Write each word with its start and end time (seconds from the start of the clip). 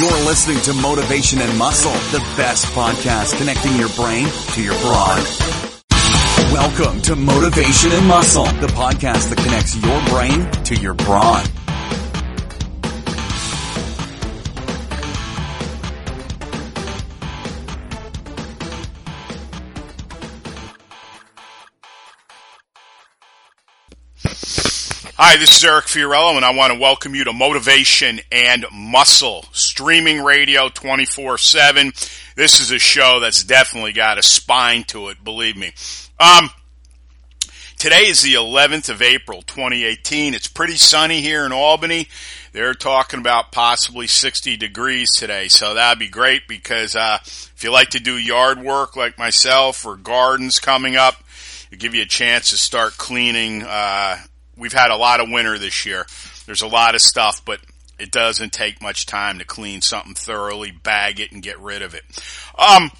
You're 0.00 0.10
listening 0.26 0.60
to 0.62 0.72
Motivation 0.74 1.40
and 1.40 1.56
Muscle, 1.56 1.92
the 2.10 2.18
best 2.36 2.66
podcast 2.74 3.38
connecting 3.38 3.76
your 3.76 3.88
brain 3.90 4.26
to 4.54 4.60
your 4.60 4.74
brawn. 4.80 5.22
Welcome 6.52 7.00
to 7.02 7.14
Motivation 7.14 7.92
and 7.92 8.04
Muscle, 8.08 8.44
the 8.44 8.66
podcast 8.74 9.30
that 9.30 9.38
connects 9.38 9.76
your 9.76 10.04
brain 10.06 10.50
to 10.64 10.74
your 10.74 10.94
brawn. 10.94 11.44
Hi, 25.26 25.38
this 25.38 25.56
is 25.56 25.64
Eric 25.64 25.86
Fiorillo, 25.86 26.36
and 26.36 26.44
I 26.44 26.52
want 26.52 26.74
to 26.74 26.78
welcome 26.78 27.14
you 27.14 27.24
to 27.24 27.32
Motivation 27.32 28.20
and 28.30 28.66
Muscle, 28.70 29.46
streaming 29.52 30.22
radio 30.22 30.68
24 30.68 31.38
7. 31.38 31.94
This 32.36 32.60
is 32.60 32.70
a 32.70 32.78
show 32.78 33.20
that's 33.20 33.42
definitely 33.42 33.94
got 33.94 34.18
a 34.18 34.22
spine 34.22 34.84
to 34.88 35.08
it, 35.08 35.24
believe 35.24 35.56
me. 35.56 35.72
Um, 36.20 36.50
today 37.78 38.02
is 38.02 38.20
the 38.20 38.34
11th 38.34 38.90
of 38.90 39.00
April, 39.00 39.40
2018. 39.40 40.34
It's 40.34 40.46
pretty 40.46 40.76
sunny 40.76 41.22
here 41.22 41.46
in 41.46 41.52
Albany. 41.52 42.06
They're 42.52 42.74
talking 42.74 43.18
about 43.18 43.50
possibly 43.50 44.06
60 44.06 44.58
degrees 44.58 45.10
today, 45.16 45.48
so 45.48 45.72
that'd 45.72 45.98
be 45.98 46.08
great 46.10 46.46
because 46.46 46.94
uh, 46.94 47.16
if 47.22 47.64
you 47.64 47.72
like 47.72 47.88
to 47.90 47.98
do 47.98 48.18
yard 48.18 48.62
work 48.62 48.94
like 48.94 49.16
myself 49.16 49.86
or 49.86 49.96
gardens 49.96 50.58
coming 50.58 50.96
up, 50.96 51.14
it 51.70 51.78
give 51.78 51.94
you 51.94 52.02
a 52.02 52.06
chance 52.06 52.50
to 52.50 52.58
start 52.58 52.98
cleaning. 52.98 53.62
Uh, 53.62 54.18
we've 54.56 54.72
had 54.72 54.90
a 54.90 54.96
lot 54.96 55.20
of 55.20 55.30
winter 55.30 55.58
this 55.58 55.86
year. 55.86 56.06
There's 56.46 56.62
a 56.62 56.66
lot 56.66 56.94
of 56.94 57.00
stuff, 57.00 57.44
but 57.44 57.60
it 57.98 58.10
doesn't 58.10 58.52
take 58.52 58.82
much 58.82 59.06
time 59.06 59.38
to 59.38 59.44
clean 59.44 59.80
something 59.80 60.14
thoroughly, 60.14 60.70
bag 60.70 61.18
it, 61.20 61.32
and 61.32 61.42
get 61.42 61.58
rid 61.60 61.82
of 61.82 61.94
it. 61.94 62.02
Um, 62.58 62.90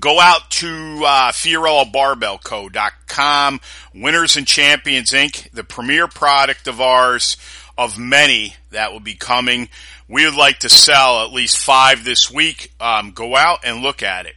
go 0.00 0.18
out 0.20 0.50
to 0.50 1.02
uh, 1.04 1.32
FiorilloBarbellCo.com. 1.32 3.60
Winners 3.94 4.36
and 4.36 4.46
Champions 4.46 5.12
Inc., 5.12 5.50
the 5.52 5.64
premier 5.64 6.06
product 6.08 6.68
of 6.68 6.80
ours, 6.80 7.36
of 7.78 7.98
many 7.98 8.54
that 8.70 8.92
will 8.92 9.00
be 9.00 9.14
coming. 9.14 9.68
We 10.08 10.24
would 10.24 10.36
like 10.36 10.60
to 10.60 10.68
sell 10.68 11.24
at 11.24 11.32
least 11.32 11.58
five 11.58 12.04
this 12.04 12.30
week. 12.30 12.72
Um, 12.80 13.10
go 13.12 13.36
out 13.36 13.60
and 13.64 13.82
look 13.82 14.02
at 14.02 14.26
it 14.26 14.34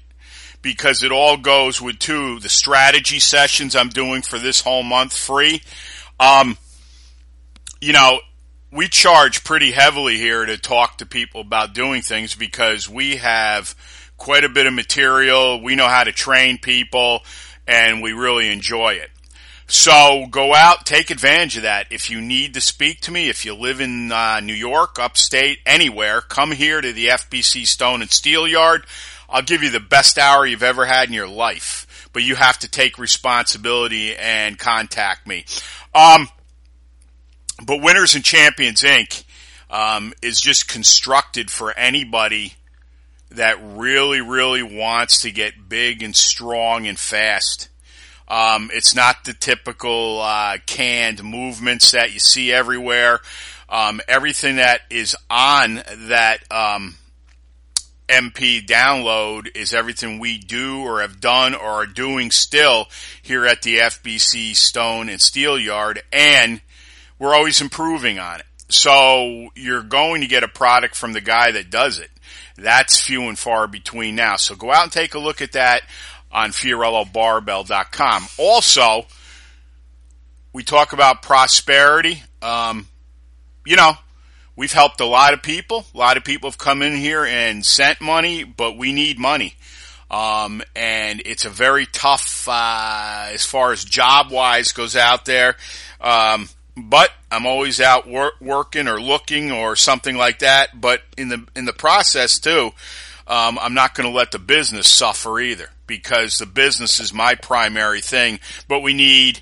because 0.61 1.03
it 1.03 1.11
all 1.11 1.37
goes 1.37 1.81
with 1.81 1.99
two 1.99 2.39
the 2.39 2.49
strategy 2.49 3.19
sessions 3.19 3.75
I'm 3.75 3.89
doing 3.89 4.21
for 4.21 4.39
this 4.39 4.61
whole 4.61 4.83
month 4.83 5.15
free. 5.15 5.61
Um, 6.19 6.57
you 7.81 7.93
know, 7.93 8.19
we 8.71 8.87
charge 8.87 9.43
pretty 9.43 9.71
heavily 9.71 10.17
here 10.17 10.45
to 10.45 10.57
talk 10.57 10.97
to 10.97 11.05
people 11.05 11.41
about 11.41 11.73
doing 11.73 12.01
things 12.01 12.35
because 12.35 12.89
we 12.89 13.17
have 13.17 13.75
quite 14.17 14.43
a 14.43 14.49
bit 14.49 14.67
of 14.67 14.73
material. 14.73 15.61
We 15.61 15.75
know 15.75 15.87
how 15.87 16.03
to 16.03 16.11
train 16.11 16.57
people 16.57 17.21
and 17.67 18.01
we 18.01 18.13
really 18.13 18.51
enjoy 18.51 18.93
it. 18.93 19.09
So 19.67 20.25
go 20.29 20.55
out, 20.55 20.85
take 20.85 21.11
advantage 21.11 21.57
of 21.57 21.63
that. 21.63 21.87
If 21.91 22.09
you 22.09 22.21
need 22.21 22.55
to 22.55 22.61
speak 22.61 23.01
to 23.01 23.11
me, 23.11 23.29
if 23.29 23.45
you 23.45 23.53
live 23.53 23.79
in 23.79 24.11
uh, 24.11 24.39
New 24.39 24.53
York, 24.53 24.97
upstate, 24.97 25.59
anywhere, 25.63 26.21
come 26.21 26.51
here 26.51 26.81
to 26.81 26.91
the 26.91 27.07
FBC 27.07 27.67
Stone 27.67 28.01
and 28.01 28.11
Steel 28.11 28.47
Yard. 28.47 28.85
I'll 29.29 29.43
give 29.43 29.61
you 29.61 29.69
the 29.69 29.79
best 29.79 30.17
hour 30.17 30.43
you've 30.43 30.63
ever 30.63 30.85
had 30.85 31.07
in 31.07 31.13
your 31.13 31.27
life, 31.27 32.09
but 32.13 32.23
you 32.23 32.33
have 32.33 32.57
to 32.59 32.67
take 32.67 32.97
responsibility 32.97 34.15
and 34.15 34.57
contact 34.57 35.27
me. 35.27 35.45
Um, 35.93 36.29
but 37.65 37.81
Winners 37.81 38.15
and 38.15 38.23
Champions 38.23 38.81
Inc. 38.81 39.23
Um, 39.71 40.13
is 40.23 40.41
just 40.41 40.67
constructed 40.67 41.51
for 41.51 41.77
anybody 41.77 42.55
that 43.29 43.57
really, 43.61 44.19
really 44.19 44.63
wants 44.63 45.21
to 45.21 45.31
get 45.31 45.69
big 45.69 46.01
and 46.01 46.15
strong 46.15 46.87
and 46.87 46.97
fast. 46.97 47.69
Um, 48.27 48.69
it's 48.73 48.95
not 48.95 49.23
the 49.25 49.33
typical 49.33 50.21
uh, 50.21 50.57
canned 50.65 51.23
movements 51.23 51.91
that 51.91 52.13
you 52.13 52.19
see 52.19 52.51
everywhere. 52.51 53.19
Um, 53.69 54.01
everything 54.07 54.57
that 54.57 54.81
is 54.89 55.15
on 55.29 55.75
that 55.75 56.39
um, 56.51 56.95
MP 58.09 58.65
download 58.65 59.55
is 59.55 59.73
everything 59.73 60.19
we 60.19 60.37
do 60.37 60.81
or 60.81 61.01
have 61.01 61.21
done 61.21 61.53
or 61.53 61.67
are 61.67 61.85
doing 61.85 62.31
still 62.31 62.87
here 63.21 63.45
at 63.45 63.61
the 63.61 63.77
FBC 63.77 64.55
Stone 64.55 65.09
and 65.09 65.21
Steel 65.21 65.57
Yard, 65.57 66.01
and 66.11 66.61
we're 67.19 67.35
always 67.35 67.61
improving 67.61 68.19
on 68.19 68.39
it. 68.39 68.45
So 68.69 69.49
you're 69.55 69.83
going 69.83 70.21
to 70.21 70.27
get 70.27 70.43
a 70.43 70.47
product 70.47 70.95
from 70.95 71.13
the 71.13 71.21
guy 71.21 71.51
that 71.51 71.69
does 71.69 71.99
it. 71.99 72.09
That's 72.57 72.99
few 72.99 73.23
and 73.23 73.37
far 73.37 73.67
between 73.67 74.15
now. 74.15 74.35
So 74.35 74.55
go 74.55 74.71
out 74.71 74.83
and 74.83 74.91
take 74.91 75.13
a 75.13 75.19
look 75.19 75.41
at 75.41 75.53
that 75.53 75.83
on 76.31 76.51
FiorilloBarbell.com. 76.51 78.27
Also, 78.37 79.05
we 80.53 80.63
talk 80.63 80.93
about 80.93 81.21
prosperity. 81.21 82.23
Um, 82.41 82.87
you 83.65 83.75
know, 83.75 83.93
we've 84.59 84.73
helped 84.73 84.99
a 84.99 85.05
lot 85.05 85.33
of 85.33 85.41
people. 85.41 85.85
A 85.95 85.97
lot 85.97 86.17
of 86.17 86.25
people 86.25 86.49
have 86.49 86.57
come 86.57 86.81
in 86.81 86.93
here 86.93 87.23
and 87.23 87.65
sent 87.65 88.01
money, 88.01 88.43
but 88.43 88.77
we 88.77 88.91
need 88.91 89.17
money. 89.17 89.55
Um, 90.11 90.61
and 90.75 91.21
it's 91.25 91.45
a 91.45 91.49
very 91.49 91.85
tough, 91.85 92.45
uh, 92.45 93.29
as 93.31 93.45
far 93.45 93.71
as 93.71 93.85
job 93.85 94.31
wise 94.31 94.73
goes 94.73 94.97
out 94.97 95.23
there. 95.23 95.55
Um, 96.01 96.49
but 96.75 97.09
I'm 97.31 97.45
always 97.45 97.79
out 97.79 98.05
wor- 98.05 98.33
working 98.41 98.89
or 98.89 98.99
looking 98.99 99.49
or 99.53 99.77
something 99.77 100.17
like 100.17 100.39
that. 100.39 100.79
But 100.79 101.03
in 101.17 101.29
the, 101.29 101.47
in 101.55 101.63
the 101.63 101.71
process 101.71 102.37
too, 102.37 102.71
um, 103.27 103.57
I'm 103.61 103.73
not 103.73 103.95
going 103.95 104.09
to 104.09 104.15
let 104.15 104.31
the 104.31 104.39
business 104.39 104.91
suffer 104.91 105.39
either 105.39 105.69
because 105.87 106.37
the 106.37 106.45
business 106.45 106.99
is 106.99 107.13
my 107.13 107.35
primary 107.35 108.01
thing, 108.01 108.41
but 108.67 108.81
we 108.81 108.93
need 108.93 109.39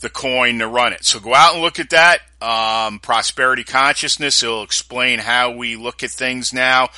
the 0.00 0.08
coin 0.08 0.58
to 0.58 0.66
run 0.66 0.92
it. 0.92 1.04
So 1.04 1.20
go 1.20 1.32
out 1.34 1.54
and 1.54 1.62
look 1.62 1.78
at 1.78 1.90
that. 1.90 2.18
Um, 2.40 2.98
prosperity 3.00 3.64
consciousness. 3.64 4.42
It'll 4.42 4.62
explain 4.62 5.18
how 5.18 5.50
we 5.52 5.76
look 5.76 6.02
at 6.02 6.10
things 6.10 6.54
now. 6.54 6.88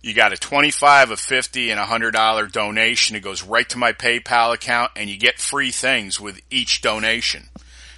You 0.00 0.14
got 0.14 0.32
a 0.32 0.36
25, 0.36 1.10
a 1.10 1.16
50, 1.16 1.70
and 1.70 1.80
a 1.80 1.84
$100 1.84 2.52
donation. 2.52 3.16
It 3.16 3.20
goes 3.20 3.42
right 3.42 3.68
to 3.70 3.78
my 3.78 3.92
PayPal 3.92 4.54
account 4.54 4.92
and 4.94 5.10
you 5.10 5.18
get 5.18 5.40
free 5.40 5.72
things 5.72 6.20
with 6.20 6.40
each 6.50 6.80
donation. 6.80 7.48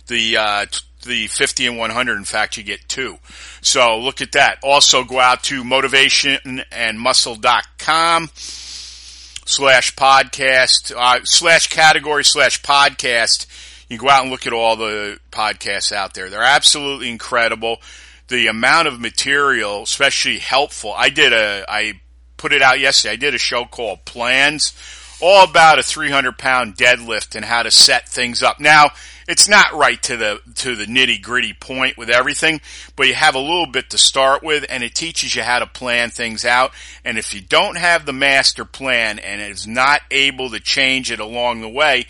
The, 0.06 0.38
uh, 0.38 0.64
the 1.04 1.26
50 1.26 1.66
and 1.66 1.76
100, 1.76 2.16
in 2.16 2.24
fact, 2.24 2.56
you 2.56 2.62
get 2.62 2.88
two. 2.88 3.18
So 3.60 3.98
look 3.98 4.22
at 4.22 4.32
that. 4.32 4.60
Also 4.62 5.04
go 5.04 5.20
out 5.20 5.42
to 5.44 5.62
motivationandmuscle.com 5.62 8.30
slash 8.34 9.94
podcast, 9.94 10.94
uh, 10.96 11.20
slash 11.24 11.68
category 11.68 12.24
slash 12.24 12.62
podcast 12.62 13.44
you 13.90 13.98
go 13.98 14.08
out 14.08 14.22
and 14.22 14.30
look 14.30 14.46
at 14.46 14.52
all 14.52 14.76
the 14.76 15.18
podcasts 15.32 15.92
out 15.92 16.14
there. 16.14 16.30
They're 16.30 16.42
absolutely 16.42 17.10
incredible. 17.10 17.82
The 18.28 18.46
amount 18.46 18.86
of 18.86 19.00
material, 19.00 19.82
especially 19.82 20.38
helpful. 20.38 20.94
I 20.96 21.10
did 21.10 21.32
a, 21.32 21.64
I 21.68 22.00
put 22.36 22.52
it 22.52 22.62
out 22.62 22.78
yesterday. 22.78 23.14
I 23.14 23.16
did 23.16 23.34
a 23.34 23.38
show 23.38 23.64
called 23.64 24.04
Plans, 24.04 24.72
all 25.20 25.42
about 25.42 25.80
a 25.80 25.82
300 25.82 26.38
pound 26.38 26.76
deadlift 26.76 27.34
and 27.34 27.44
how 27.44 27.64
to 27.64 27.72
set 27.72 28.08
things 28.08 28.44
up. 28.44 28.60
Now, 28.60 28.90
it's 29.26 29.48
not 29.48 29.72
right 29.72 30.00
to 30.04 30.16
the, 30.16 30.40
to 30.56 30.76
the 30.76 30.86
nitty 30.86 31.20
gritty 31.20 31.52
point 31.52 31.98
with 31.98 32.10
everything, 32.10 32.60
but 32.94 33.08
you 33.08 33.14
have 33.14 33.34
a 33.34 33.40
little 33.40 33.66
bit 33.66 33.90
to 33.90 33.98
start 33.98 34.44
with 34.44 34.64
and 34.68 34.84
it 34.84 34.94
teaches 34.94 35.34
you 35.34 35.42
how 35.42 35.58
to 35.58 35.66
plan 35.66 36.10
things 36.10 36.44
out. 36.44 36.70
And 37.04 37.18
if 37.18 37.34
you 37.34 37.40
don't 37.40 37.76
have 37.76 38.06
the 38.06 38.12
master 38.12 38.64
plan 38.64 39.18
and 39.18 39.40
is 39.40 39.66
not 39.66 40.00
able 40.12 40.50
to 40.50 40.60
change 40.60 41.10
it 41.10 41.18
along 41.18 41.60
the 41.60 41.68
way, 41.68 42.06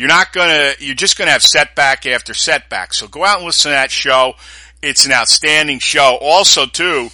you're 0.00 0.08
not 0.08 0.32
gonna, 0.32 0.72
you're 0.78 0.94
just 0.94 1.18
gonna 1.18 1.30
have 1.30 1.42
setback 1.42 2.06
after 2.06 2.32
setback. 2.32 2.94
So 2.94 3.06
go 3.06 3.22
out 3.22 3.36
and 3.36 3.44
listen 3.44 3.70
to 3.70 3.74
that 3.74 3.90
show. 3.90 4.32
It's 4.80 5.04
an 5.04 5.12
outstanding 5.12 5.78
show. 5.78 6.16
Also 6.22 6.64
too, 6.64 7.10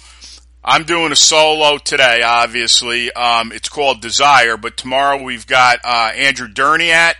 I'm 0.63 0.85
doing 0.85 1.11
a 1.11 1.15
solo 1.17 1.79
today, 1.79 2.21
obviously. 2.21 3.11
Um, 3.11 3.51
it's 3.51 3.67
called 3.67 3.99
Desire, 3.99 4.55
but 4.55 4.77
tomorrow 4.77 5.21
we've 5.21 5.45
got, 5.45 5.79
uh, 5.83 6.11
Andrew 6.15 6.47
Durniat. 6.47 7.15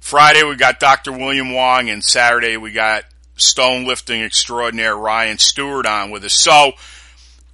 Friday 0.00 0.42
we 0.42 0.56
got 0.56 0.80
Dr. 0.80 1.12
William 1.12 1.52
Wong 1.52 1.90
and 1.90 2.02
Saturday 2.02 2.56
we 2.56 2.72
got 2.72 3.04
stone 3.36 3.84
lifting 3.84 4.22
extraordinaire 4.22 4.96
Ryan 4.96 5.36
Stewart 5.36 5.84
on 5.84 6.12
with 6.12 6.24
us. 6.24 6.32
So 6.32 6.72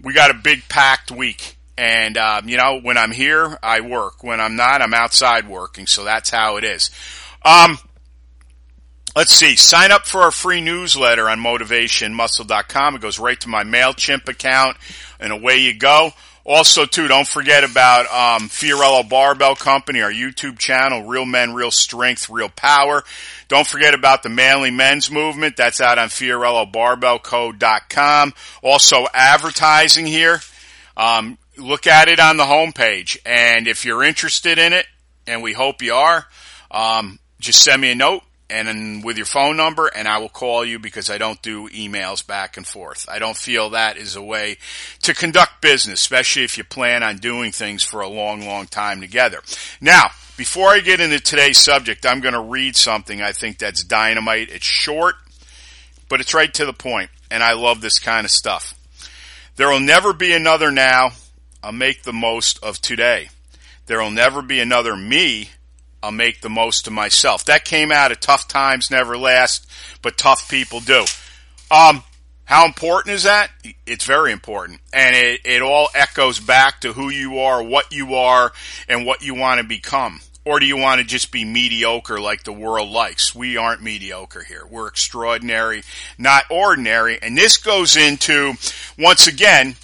we 0.00 0.12
got 0.12 0.31
a 0.31 0.35
big 0.35 0.69
packed 0.69 1.11
week. 1.11 1.56
And, 1.76 2.17
um, 2.17 2.49
you 2.49 2.58
know, 2.58 2.79
when 2.81 2.96
I'm 2.96 3.11
here, 3.11 3.58
I 3.61 3.81
work. 3.81 4.23
When 4.23 4.41
I'm 4.41 4.55
not, 4.55 4.82
I'm 4.82 4.94
outside 4.94 5.49
working. 5.49 5.88
So 5.88 6.05
that's 6.05 6.31
how 6.31 6.58
it 6.58 6.64
is. 6.64 6.91
Um, 7.43 7.79
let's 9.17 9.35
see, 9.35 9.57
sign 9.57 9.91
up 9.93 10.07
for 10.07 10.23
our 10.23 10.31
free 10.31 10.61
newsletter 10.61 11.29
on 11.29 11.41
motivationmuscle.com. 11.41 12.97
It 12.97 13.01
goes 13.01 13.19
right 13.19 13.41
to 13.41 13.49
my 13.49 13.65
MailChimp 13.65 14.29
account 14.29 14.77
and 15.19 15.33
away 15.33 15.57
you 15.59 15.75
go. 15.75 16.13
Also, 16.45 16.85
too, 16.87 17.07
don't 17.07 17.29
forget 17.29 17.65
about 17.65 18.07
um, 18.07 18.49
Fiorillo 18.49 19.07
Barbell 19.09 19.55
Company, 19.55 20.01
our 20.01 20.11
YouTube 20.11 20.59
channel, 20.59 21.05
Real 21.05 21.27
Men, 21.27 21.53
Real 21.53 21.71
Strength, 21.71 22.31
Real 22.31 22.49
Power. 22.49 23.05
Don't 23.49 23.67
forget 23.67 23.93
about 23.93 24.23
the 24.23 24.31
Manly 24.31 24.71
Men's 24.71 25.11
Movement. 25.11 25.55
That's 25.57 25.83
out 25.83 25.99
on 25.99 26.09
FiorilloBarbellCo.com. 26.09 28.33
Also, 28.63 29.07
advertising 29.13 30.07
here. 30.07 30.41
Um, 30.97 31.37
look 31.59 31.87
at 31.87 32.09
it 32.09 32.19
on 32.19 32.39
the 32.39 32.45
homepage. 32.45 33.19
And 33.27 33.69
if 33.69 33.85
you're 33.85 34.03
interested 34.03 34.59
in 34.59 34.73
it, 34.73 34.87
and 35.27 35.43
we 35.43 35.53
hope 35.53 35.83
you 35.83 35.93
are, 35.93 36.27
um, 36.71 37.19
just 37.41 37.63
send 37.63 37.83
me 37.83 37.91
a 37.91 37.95
note 37.95 38.23
and 38.51 39.05
with 39.05 39.17
your 39.17 39.27
phone 39.27 39.57
number 39.57 39.87
and 39.87 40.09
I 40.09 40.19
will 40.19 40.29
call 40.29 40.65
you 40.65 40.79
because 40.79 41.09
I 41.09 41.19
don't 41.19 41.41
do 41.41 41.69
emails 41.69 42.27
back 42.27 42.57
and 42.57 42.67
forth. 42.67 43.07
I 43.09 43.19
don't 43.19 43.37
feel 43.37 43.71
that 43.71 43.97
is 43.97 44.17
a 44.17 44.23
way 44.23 44.59
to 45.03 45.15
conduct 45.15 45.61
business, 45.61 46.01
especially 46.01 46.45
if 46.45 46.59
you 46.59 46.65
plan 46.65 47.03
on 47.03 47.17
doing 47.17 47.53
things 47.53 47.83
for 47.83 48.01
a 48.01 48.09
long, 48.09 48.45
long 48.45 48.67
time 48.67 49.01
together. 49.01 49.41
Now, 49.81 50.11
before 50.37 50.69
I 50.69 50.81
get 50.81 51.01
into 51.01 51.21
today's 51.21 51.59
subject, 51.59 52.05
I'm 52.05 52.21
going 52.21 52.35
to 52.35 52.41
read 52.41 52.75
something 52.75 53.23
I 53.23 53.33
think 53.33 53.59
that's 53.59 53.85
dynamite. 53.85 54.51
It's 54.51 54.67
short, 54.67 55.15
but 56.09 56.21
it's 56.21 56.35
right 56.35 56.53
to 56.55 56.67
the 56.67 56.73
point, 56.73 57.11
and 57.31 57.43
I 57.43 57.53
love 57.53 57.81
this 57.81 57.99
kind 57.99 58.25
of 58.25 58.31
stuff. 58.31 58.75
There 59.57 59.69
will 59.69 59.81
never 59.81 60.13
be 60.13 60.33
another 60.33 60.71
now. 60.71 61.11
I'll 61.63 61.73
make 61.73 62.03
the 62.03 62.13
most 62.13 62.59
of 62.63 62.81
today. 62.81 63.29
There 63.85 64.01
will 64.01 64.11
never 64.11 64.41
be 64.41 64.61
another 64.61 64.97
me 64.97 65.51
I'll 66.02 66.12
make 66.12 66.41
the 66.41 66.50
most 66.50 66.87
of 66.87 66.93
myself. 66.93 67.44
That 67.44 67.64
came 67.64 67.93
out 67.93 68.12
of 68.12 68.20
tough 68.20 68.49
times 68.49 68.91
never 68.91 69.17
last, 69.17 69.67
but 70.02 70.17
tough 70.17 70.49
people 70.49 70.81
do. 70.81 71.05
Um, 71.70 72.02
how 72.44 72.67
important 72.67 73.14
is 73.14 73.23
that? 73.25 73.50
It's 73.87 74.05
very 74.05 74.32
important. 74.32 74.81
And 74.93 75.14
it, 75.14 75.41
it 75.44 75.62
all 75.62 75.88
echoes 75.94 76.41
back 76.41 76.81
to 76.81 76.93
who 76.93 77.08
you 77.11 77.38
are, 77.38 77.62
what 77.62 77.93
you 77.93 78.14
are, 78.14 78.52
and 78.88 79.06
what 79.06 79.23
you 79.23 79.35
want 79.35 79.61
to 79.61 79.67
become. 79.67 80.20
Or 80.44 80.58
do 80.58 80.67
you 80.67 80.79
want 80.79 81.00
to 81.00 81.06
just 81.06 81.31
be 81.31 81.44
mediocre 81.44 82.19
like 82.19 82.44
the 82.44 82.53
world 82.53 82.91
likes? 82.91 83.35
We 83.35 83.56
aren't 83.56 83.82
mediocre 83.82 84.43
here. 84.43 84.67
We're 84.69 84.88
extraordinary, 84.88 85.82
not 86.19 86.44
ordinary. 86.50 87.19
And 87.20 87.37
this 87.37 87.58
goes 87.58 87.96
into, 87.96 88.55
once 88.99 89.26
again, 89.26 89.75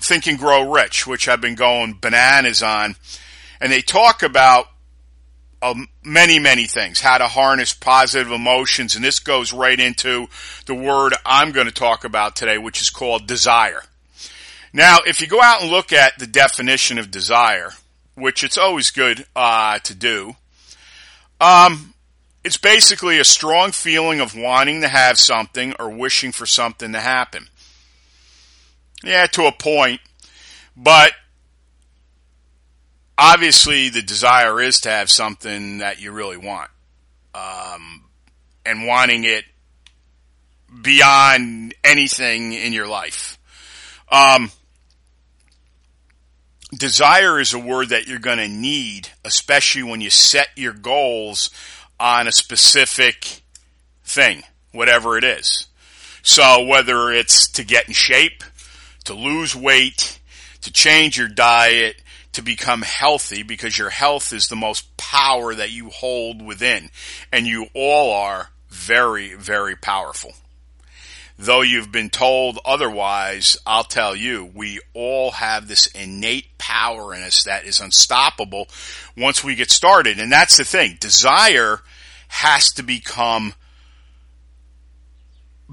Think 0.00 0.26
and 0.26 0.38
Grow 0.38 0.72
Rich, 0.72 1.06
which 1.06 1.28
I've 1.28 1.42
been 1.42 1.56
going 1.56 1.98
bananas 2.00 2.62
on. 2.62 2.96
And 3.60 3.70
they 3.70 3.82
talk 3.82 4.22
about 4.22 4.66
many, 6.04 6.38
many 6.38 6.66
things, 6.66 7.00
how 7.00 7.18
to 7.18 7.26
harness 7.26 7.72
positive 7.72 8.32
emotions. 8.32 8.94
And 8.94 9.04
this 9.04 9.18
goes 9.18 9.52
right 9.52 9.78
into 9.78 10.28
the 10.66 10.74
word 10.74 11.14
I'm 11.26 11.52
going 11.52 11.66
to 11.66 11.72
talk 11.72 12.04
about 12.04 12.36
today, 12.36 12.58
which 12.58 12.80
is 12.80 12.90
called 12.90 13.26
desire. 13.26 13.82
Now, 14.72 14.98
if 15.06 15.20
you 15.20 15.26
go 15.26 15.42
out 15.42 15.62
and 15.62 15.70
look 15.70 15.92
at 15.92 16.18
the 16.18 16.26
definition 16.26 16.98
of 16.98 17.10
desire, 17.10 17.70
which 18.14 18.44
it's 18.44 18.58
always 18.58 18.90
good 18.90 19.26
uh, 19.34 19.78
to 19.80 19.94
do, 19.94 20.36
um, 21.40 21.94
it's 22.44 22.56
basically 22.56 23.18
a 23.18 23.24
strong 23.24 23.72
feeling 23.72 24.20
of 24.20 24.36
wanting 24.36 24.80
to 24.82 24.88
have 24.88 25.18
something 25.18 25.74
or 25.78 25.90
wishing 25.90 26.32
for 26.32 26.46
something 26.46 26.92
to 26.92 27.00
happen. 27.00 27.48
Yeah, 29.02 29.26
to 29.26 29.46
a 29.46 29.52
point, 29.52 30.00
but 30.76 31.12
obviously 33.18 33.88
the 33.88 34.02
desire 34.02 34.60
is 34.62 34.80
to 34.80 34.88
have 34.88 35.10
something 35.10 35.78
that 35.78 36.00
you 36.00 36.12
really 36.12 36.36
want, 36.36 36.70
um, 37.34 38.04
and 38.64 38.86
wanting 38.86 39.24
it 39.24 39.44
beyond 40.82 41.74
anything 41.82 42.52
in 42.52 42.72
your 42.72 42.86
life. 42.86 43.38
Um, 44.10 44.50
desire 46.72 47.40
is 47.40 47.52
a 47.52 47.58
word 47.58 47.88
that 47.90 48.06
you're 48.06 48.18
going 48.18 48.38
to 48.38 48.48
need, 48.48 49.08
especially 49.24 49.82
when 49.82 50.00
you 50.00 50.10
set 50.10 50.48
your 50.56 50.72
goals 50.72 51.50
on 51.98 52.28
a 52.28 52.32
specific 52.32 53.42
thing, 54.04 54.42
whatever 54.72 55.18
it 55.18 55.24
is. 55.24 55.66
So 56.22 56.64
whether 56.64 57.10
it's 57.10 57.50
to 57.52 57.64
get 57.64 57.88
in 57.88 57.94
shape, 57.94 58.44
to 59.04 59.14
lose 59.14 59.56
weight, 59.56 60.20
to 60.60 60.72
change 60.72 61.16
your 61.16 61.28
diet, 61.28 62.02
to 62.38 62.42
become 62.42 62.82
healthy 62.82 63.42
because 63.42 63.76
your 63.76 63.90
health 63.90 64.32
is 64.32 64.46
the 64.46 64.54
most 64.54 64.96
power 64.96 65.56
that 65.56 65.72
you 65.72 65.90
hold 65.90 66.40
within. 66.40 66.88
And 67.32 67.48
you 67.48 67.66
all 67.74 68.12
are 68.12 68.50
very, 68.68 69.34
very 69.34 69.74
powerful. 69.74 70.34
Though 71.36 71.62
you've 71.62 71.90
been 71.90 72.10
told 72.10 72.60
otherwise, 72.64 73.56
I'll 73.66 73.82
tell 73.82 74.14
you, 74.14 74.48
we 74.54 74.78
all 74.94 75.32
have 75.32 75.66
this 75.66 75.88
innate 75.88 76.56
power 76.58 77.12
in 77.12 77.22
us 77.22 77.42
that 77.42 77.64
is 77.64 77.80
unstoppable 77.80 78.68
once 79.16 79.42
we 79.42 79.56
get 79.56 79.72
started. 79.72 80.20
And 80.20 80.30
that's 80.30 80.58
the 80.58 80.64
thing. 80.64 80.96
Desire 81.00 81.80
has 82.28 82.72
to 82.74 82.84
become 82.84 83.52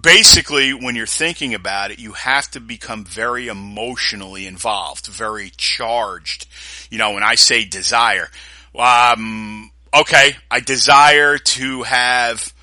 basically, 0.06 0.72
when 0.72 0.96
you're 0.96 1.08
thinking 1.08 1.56
about 1.56 1.90
it, 1.90 2.00
you 2.00 2.14
have 2.14 2.50
to 2.52 2.60
become 2.60 3.04
very 3.04 3.48
emotionally 3.48 4.46
involved, 4.46 5.08
very 5.08 5.52
charged. 5.58 6.46
You 6.92 7.00
know, 7.00 7.14
when 7.14 7.24
I 7.24 7.34
say 7.36 7.66
desire, 7.66 8.30
um, 8.76 9.72
okay, 9.94 10.36
I 10.52 10.60
desire 10.60 11.40
to 11.40 11.84
have 11.84 12.54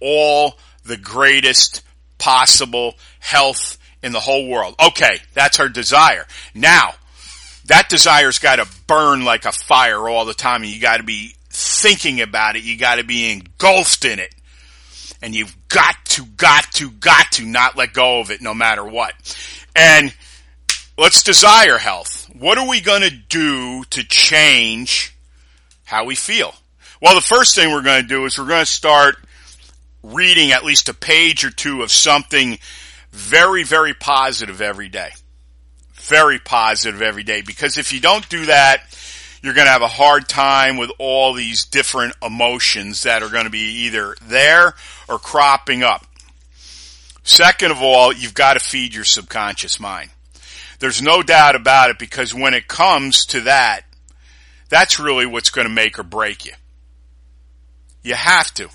all 0.00 0.58
the 0.84 0.96
greatest 0.96 1.82
possible 2.18 2.96
health 3.20 3.78
in 4.02 4.10
the 4.10 4.20
whole 4.20 4.48
world. 4.48 4.74
Okay, 4.84 5.18
that's 5.32 5.60
our 5.60 5.68
desire. 5.68 6.26
Now, 6.54 6.94
that 7.66 7.88
desire's 7.88 8.38
got 8.40 8.56
to 8.56 8.66
burn 8.88 9.24
like 9.24 9.44
a 9.44 9.52
fire 9.52 10.08
all 10.08 10.24
the 10.24 10.34
time 10.34 10.62
and 10.62 10.72
you 10.72 10.80
got 10.80 10.96
to 10.96 11.04
be 11.04 11.34
thinking 11.50 12.20
about 12.20 12.56
it. 12.56 12.64
You 12.64 12.76
got 12.76 12.96
to 12.96 13.04
be 13.04 13.30
engulfed 13.30 14.04
in 14.04 14.18
it 14.18 14.34
and 15.22 15.34
you've 15.34 15.54
got 15.68 16.04
to, 16.20 16.26
got 16.36 16.72
to, 16.72 16.90
got 16.90 17.32
to 17.32 17.46
not 17.46 17.76
let 17.76 17.92
go 17.92 18.20
of 18.20 18.30
it 18.30 18.40
no 18.40 18.54
matter 18.54 18.84
what. 18.84 19.14
And 19.74 20.14
let's 20.96 21.22
desire 21.22 21.78
health. 21.78 22.28
What 22.38 22.58
are 22.58 22.68
we 22.68 22.80
going 22.80 23.02
to 23.02 23.10
do 23.10 23.84
to 23.90 24.04
change 24.04 25.14
how 25.84 26.04
we 26.04 26.14
feel? 26.14 26.54
Well, 27.00 27.14
the 27.14 27.20
first 27.20 27.54
thing 27.54 27.72
we're 27.72 27.82
going 27.82 28.02
to 28.02 28.08
do 28.08 28.24
is 28.26 28.38
we're 28.38 28.46
going 28.46 28.64
to 28.64 28.70
start 28.70 29.16
reading 30.02 30.52
at 30.52 30.64
least 30.64 30.88
a 30.88 30.94
page 30.94 31.44
or 31.44 31.50
two 31.50 31.82
of 31.82 31.90
something 31.90 32.58
very, 33.10 33.64
very 33.64 33.94
positive 33.94 34.60
every 34.60 34.88
day. 34.88 35.10
Very 35.94 36.38
positive 36.38 37.02
every 37.02 37.22
day. 37.22 37.42
Because 37.42 37.78
if 37.78 37.92
you 37.92 38.00
don't 38.00 38.28
do 38.28 38.46
that, 38.46 38.84
you're 39.42 39.54
going 39.54 39.66
to 39.66 39.72
have 39.72 39.82
a 39.82 39.88
hard 39.88 40.28
time 40.28 40.76
with 40.76 40.90
all 40.98 41.32
these 41.32 41.64
different 41.64 42.14
emotions 42.22 43.04
that 43.04 43.22
are 43.22 43.30
going 43.30 43.44
to 43.44 43.50
be 43.50 43.86
either 43.86 44.14
there 44.22 44.74
or 45.08 45.18
cropping 45.18 45.82
up. 45.82 46.04
Second 47.30 47.70
of 47.70 47.80
all, 47.80 48.12
you've 48.12 48.34
got 48.34 48.54
to 48.54 48.58
feed 48.58 48.92
your 48.92 49.04
subconscious 49.04 49.78
mind. 49.78 50.10
There's 50.80 51.00
no 51.00 51.22
doubt 51.22 51.54
about 51.54 51.90
it 51.90 51.98
because 52.00 52.34
when 52.34 52.54
it 52.54 52.66
comes 52.66 53.24
to 53.26 53.42
that, 53.42 53.82
that's 54.68 54.98
really 54.98 55.26
what's 55.26 55.50
going 55.50 55.68
to 55.68 55.72
make 55.72 55.96
or 56.00 56.02
break 56.02 56.44
you. 56.44 56.54
You 58.02 58.14
have 58.14 58.52
to. 58.54 58.68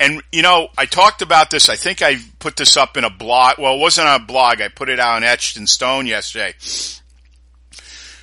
And 0.00 0.20
you 0.32 0.42
know, 0.42 0.66
I 0.76 0.86
talked 0.86 1.22
about 1.22 1.50
this. 1.50 1.68
I 1.68 1.76
think 1.76 2.02
I 2.02 2.16
put 2.40 2.56
this 2.56 2.76
up 2.76 2.96
in 2.96 3.04
a 3.04 3.10
blog. 3.10 3.60
Well, 3.60 3.76
it 3.76 3.80
wasn't 3.80 4.08
on 4.08 4.20
a 4.20 4.24
blog. 4.24 4.60
I 4.60 4.66
put 4.66 4.88
it 4.88 4.98
out 4.98 5.14
on 5.14 5.22
Etched 5.22 5.56
in 5.56 5.68
Stone 5.68 6.06
yesterday 6.06 6.54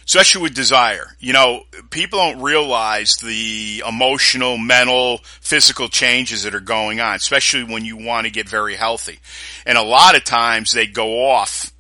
especially 0.06 0.44
with 0.44 0.54
desire. 0.54 1.16
You 1.20 1.34
know, 1.34 1.64
people 1.90 2.20
don't 2.20 2.42
realize 2.42 3.16
the 3.18 3.84
emotional, 3.88 4.58
mental, 4.58 5.20
physical 5.42 5.90
changes 5.90 6.44
that 6.44 6.56
are 6.56 6.60
going 6.60 7.00
on, 7.00 7.16
especially 7.16 7.64
when 7.64 7.86
you 7.86 7.98
want 7.98 8.26
to 8.26 8.32
get 8.32 8.48
very 8.48 8.76
healthy. 8.76 9.20
And 9.66 9.78
a 9.78 9.84
lot 9.84 10.16
of 10.16 10.24
times 10.24 10.72
they 10.72 10.88
go 10.88 11.30
off 11.30 11.72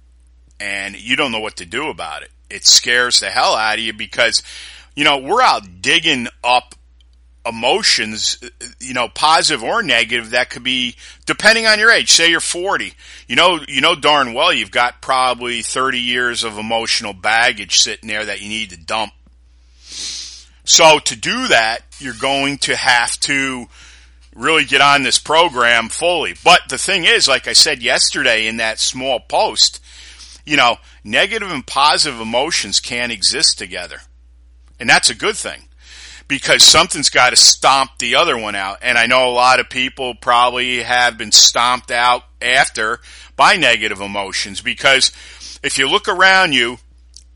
and 0.59 0.99
you 0.99 1.15
don't 1.15 1.31
know 1.31 1.39
what 1.39 1.57
to 1.57 1.65
do 1.65 1.89
about 1.89 2.23
it. 2.23 2.29
It 2.49 2.65
scares 2.65 3.19
the 3.19 3.29
hell 3.29 3.55
out 3.55 3.79
of 3.79 3.83
you 3.83 3.93
because, 3.93 4.43
you 4.95 5.03
know, 5.03 5.17
we're 5.17 5.41
out 5.41 5.81
digging 5.81 6.27
up 6.43 6.75
emotions, 7.45 8.37
uh, 8.41 8.65
you 8.79 8.93
know, 8.93 9.09
positive 9.09 9.63
or 9.63 9.83
negative 9.83 10.31
that 10.31 10.49
could 10.49 10.63
be 10.63 10.95
depending 11.25 11.65
on 11.65 11.79
your 11.79 11.91
age. 11.91 12.11
Say 12.11 12.29
you're 12.29 12.39
40. 12.39 12.93
You 13.27 13.35
know, 13.35 13.59
you 13.67 13.81
know 13.81 13.95
darn 13.95 14.33
well 14.33 14.53
you've 14.53 14.71
got 14.71 15.01
probably 15.01 15.61
30 15.61 15.99
years 15.99 16.43
of 16.43 16.57
emotional 16.57 17.13
baggage 17.13 17.79
sitting 17.79 18.07
there 18.07 18.25
that 18.25 18.41
you 18.41 18.49
need 18.49 18.69
to 18.69 18.77
dump. 18.77 19.13
So 20.65 20.99
to 20.99 21.15
do 21.15 21.47
that, 21.49 21.79
you're 21.99 22.13
going 22.13 22.57
to 22.59 22.75
have 22.75 23.19
to 23.21 23.67
really 24.33 24.65
get 24.65 24.81
on 24.81 25.03
this 25.03 25.19
program 25.19 25.89
fully. 25.89 26.35
But 26.43 26.61
the 26.69 26.77
thing 26.77 27.03
is, 27.03 27.27
like 27.27 27.47
I 27.47 27.53
said 27.53 27.83
yesterday 27.83 28.47
in 28.47 28.57
that 28.57 28.79
small 28.79 29.19
post, 29.19 29.81
you 30.45 30.57
know, 30.57 30.77
negative 31.03 31.51
and 31.51 31.65
positive 31.65 32.19
emotions 32.19 32.79
can't 32.79 33.11
exist 33.11 33.57
together. 33.57 33.97
And 34.79 34.89
that's 34.89 35.09
a 35.09 35.15
good 35.15 35.35
thing 35.35 35.67
because 36.27 36.63
something's 36.63 37.09
got 37.09 37.31
to 37.31 37.35
stomp 37.35 37.91
the 37.99 38.15
other 38.15 38.37
one 38.37 38.55
out. 38.55 38.79
And 38.81 38.97
I 38.97 39.05
know 39.05 39.27
a 39.27 39.31
lot 39.31 39.59
of 39.59 39.69
people 39.69 40.15
probably 40.15 40.83
have 40.83 41.17
been 41.17 41.31
stomped 41.31 41.91
out 41.91 42.23
after 42.41 42.99
by 43.35 43.55
negative 43.55 44.01
emotions 44.01 44.61
because 44.61 45.11
if 45.63 45.77
you 45.77 45.87
look 45.87 46.07
around 46.07 46.53
you, 46.53 46.77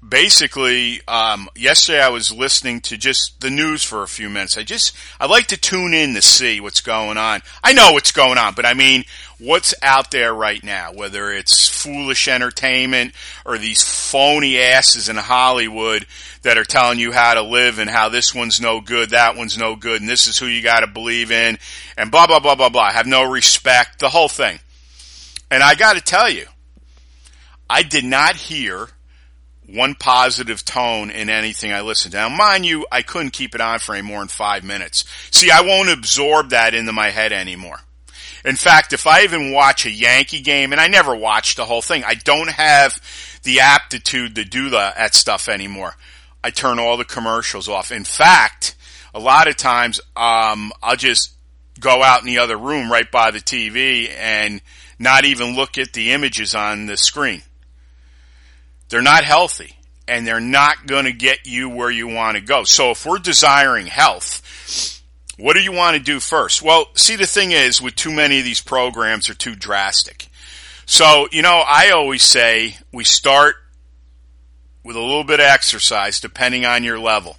basically, 0.08 1.02
um, 1.08 1.50
yesterday 1.56 2.02
I 2.02 2.10
was 2.10 2.32
listening 2.32 2.82
to 2.82 2.98
just 2.98 3.42
the 3.42 3.50
news 3.50 3.84
for 3.84 4.04
a 4.04 4.08
few 4.08 4.30
minutes. 4.30 4.58
I 4.58 4.64
just, 4.64 4.96
I 5.20 5.26
like 5.26 5.48
to 5.48 5.58
tune 5.58 5.94
in 5.94 6.14
to 6.14 6.22
see 6.22 6.60
what's 6.60 6.82
going 6.82 7.18
on. 7.18 7.42
I 7.64 7.74
know 7.74 7.92
what's 7.94 8.12
going 8.12 8.38
on, 8.38 8.54
but 8.54 8.66
I 8.66 8.74
mean, 8.74 9.04
what's 9.40 9.74
out 9.82 10.12
there 10.12 10.34
right 10.34 10.64
now, 10.64 10.92
whether 10.94 11.32
it's 11.32 11.68
foolish 11.68 12.28
entertainment 12.28 13.14
or 13.46 13.58
these 13.58 13.84
phony 13.84 14.58
asses 14.58 15.10
in 15.10 15.16
Hollywood 15.16 16.08
that 16.42 16.58
are 16.58 16.64
telling 16.64 17.00
you 17.00 17.12
how 17.12 17.36
to 17.36 17.42
live 17.44 17.80
and 17.80 17.90
how 17.90 18.10
this 18.10 18.34
one's 18.34 18.60
no 18.60 18.82
good, 18.82 19.12
that 19.12 19.36
one's 19.36 19.58
no 19.58 19.76
good, 19.76 20.02
and 20.02 20.10
this 20.10 20.28
is 20.28 20.40
who 20.40 20.48
you 20.48 20.64
gotta 20.64 20.88
believe 20.88 21.32
in, 21.32 21.58
and 21.98 22.12
blah, 22.12 22.28
blah, 22.28 22.40
blah, 22.40 22.56
blah, 22.56 22.70
blah. 22.70 22.92
Have 22.92 23.08
no 23.08 23.24
respect, 23.24 24.00
the 24.00 24.10
whole 24.10 24.30
thing. 24.30 24.60
And 25.52 25.62
I 25.62 25.76
gotta 25.76 26.02
tell 26.02 26.30
you, 26.30 26.46
I 27.70 27.84
did 27.84 28.06
not 28.06 28.36
hear 28.36 28.90
one 29.68 29.96
positive 29.96 30.64
tone 30.64 31.12
in 31.12 31.30
anything 31.30 31.74
I 31.74 31.82
listened 31.82 32.14
to. 32.14 32.18
Now, 32.18 32.30
mind 32.30 32.66
you, 32.66 32.88
I 32.92 33.02
couldn't 33.02 33.32
keep 33.32 33.54
it 33.54 33.62
on 33.62 33.80
for 33.80 33.94
any 33.94 34.08
more 34.08 34.20
than 34.20 34.30
five 34.30 34.64
minutes. 34.64 35.04
See, 35.30 35.52
I 35.52 35.62
won't 35.62 35.90
absorb 35.90 36.52
that 36.52 36.74
into 36.74 36.94
my 36.94 37.10
head 37.10 37.34
anymore. 37.34 37.82
In 38.46 38.56
fact, 38.56 38.94
if 38.94 39.08
I 39.08 39.24
even 39.24 39.52
watch 39.52 39.86
a 39.86 39.92
Yankee 39.92 40.42
game, 40.42 40.72
and 40.72 40.82
I 40.82 40.88
never 40.88 41.16
watch 41.16 41.56
the 41.56 41.66
whole 41.66 41.82
thing, 41.82 42.04
I 42.04 42.14
don't 42.14 42.50
have 42.50 43.02
the 43.44 43.62
aptitude 43.62 44.36
to 44.36 44.46
do 44.46 44.70
that 44.72 45.16
stuff 45.16 45.50
anymore. 45.50 45.96
I 46.44 46.50
turn 46.50 46.80
all 46.80 46.98
the 46.98 47.06
commercials 47.06 47.68
off. 47.68 47.92
In 47.92 48.04
fact, 48.04 48.76
a 49.14 49.20
lot 49.20 49.48
of 49.48 49.58
times, 49.58 50.00
um, 50.16 50.72
I'll 50.82 50.96
just 50.96 51.34
go 51.80 52.02
out 52.04 52.22
in 52.22 52.28
the 52.28 52.40
other 52.40 52.58
room 52.58 52.92
right 52.92 53.10
by 53.12 53.32
the 53.32 53.40
TV 53.40 54.10
and 54.10 54.62
not 55.00 55.26
even 55.26 55.56
look 55.56 55.78
at 55.78 55.94
the 55.94 56.12
images 56.12 56.56
on 56.56 56.86
the 56.86 56.98
screen. 56.98 57.42
They're 58.90 59.02
not 59.02 59.24
healthy 59.24 59.76
and 60.08 60.26
they're 60.26 60.40
not 60.40 60.88
going 60.88 61.06
to 61.06 61.12
get 61.12 61.46
you 61.46 61.70
where 61.70 61.92
you 61.92 62.08
want 62.08 62.38
to 62.38 62.42
go. 62.42 62.64
So 62.64 62.92
if 62.92 63.06
we're 63.06 63.20
desiring 63.20 63.88
health, 63.88 64.42
what 65.38 65.54
do 65.54 65.62
you 65.62 65.72
want 65.72 65.96
to 65.96 66.04
do 66.04 66.20
first? 66.20 66.62
Well, 66.62 66.88
see, 66.96 67.16
the 67.16 67.26
thing 67.26 67.52
is 67.52 67.82
with 67.82 67.96
too 67.96 68.12
many 68.12 68.40
of 68.40 68.46
these 68.46 68.62
programs 68.62 69.30
are 69.30 69.36
too 69.36 69.56
drastic. 69.56 70.28
So, 70.86 71.28
you 71.32 71.42
know, 71.42 71.64
I 71.68 71.92
always 71.92 72.24
say 72.24 72.78
we 72.92 73.04
start 73.04 73.56
with 74.84 74.96
a 74.96 75.02
little 75.02 75.24
bit 75.24 75.40
of 75.40 75.46
exercise 75.46 76.20
depending 76.20 76.66
on 76.66 76.84
your 76.84 76.98
level. 76.98 77.38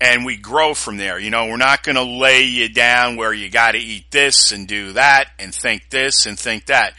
And 0.00 0.24
we 0.24 0.36
grow 0.36 0.74
from 0.74 0.96
there. 0.96 1.18
You 1.18 1.30
know, 1.30 1.46
we're 1.46 1.56
not 1.56 1.84
going 1.84 1.94
to 1.94 2.02
lay 2.02 2.42
you 2.42 2.68
down 2.68 3.14
where 3.16 3.32
you 3.32 3.48
got 3.48 3.72
to 3.72 3.78
eat 3.78 4.10
this 4.10 4.50
and 4.50 4.66
do 4.66 4.92
that 4.94 5.28
and 5.38 5.54
think 5.54 5.90
this 5.90 6.26
and 6.26 6.36
think 6.36 6.66
that 6.66 6.94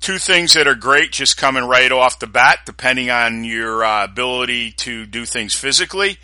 two 0.00 0.18
things 0.18 0.52
that 0.54 0.66
are 0.66 0.74
great 0.74 1.12
just 1.12 1.38
coming 1.38 1.64
right 1.64 1.90
off 1.90 2.18
the 2.18 2.26
bat, 2.26 2.58
depending 2.66 3.08
on 3.08 3.44
your 3.44 3.82
uh, 3.82 4.04
ability 4.04 4.72
to 4.72 5.06
do 5.06 5.24
things 5.24 5.54
physically. 5.54 6.18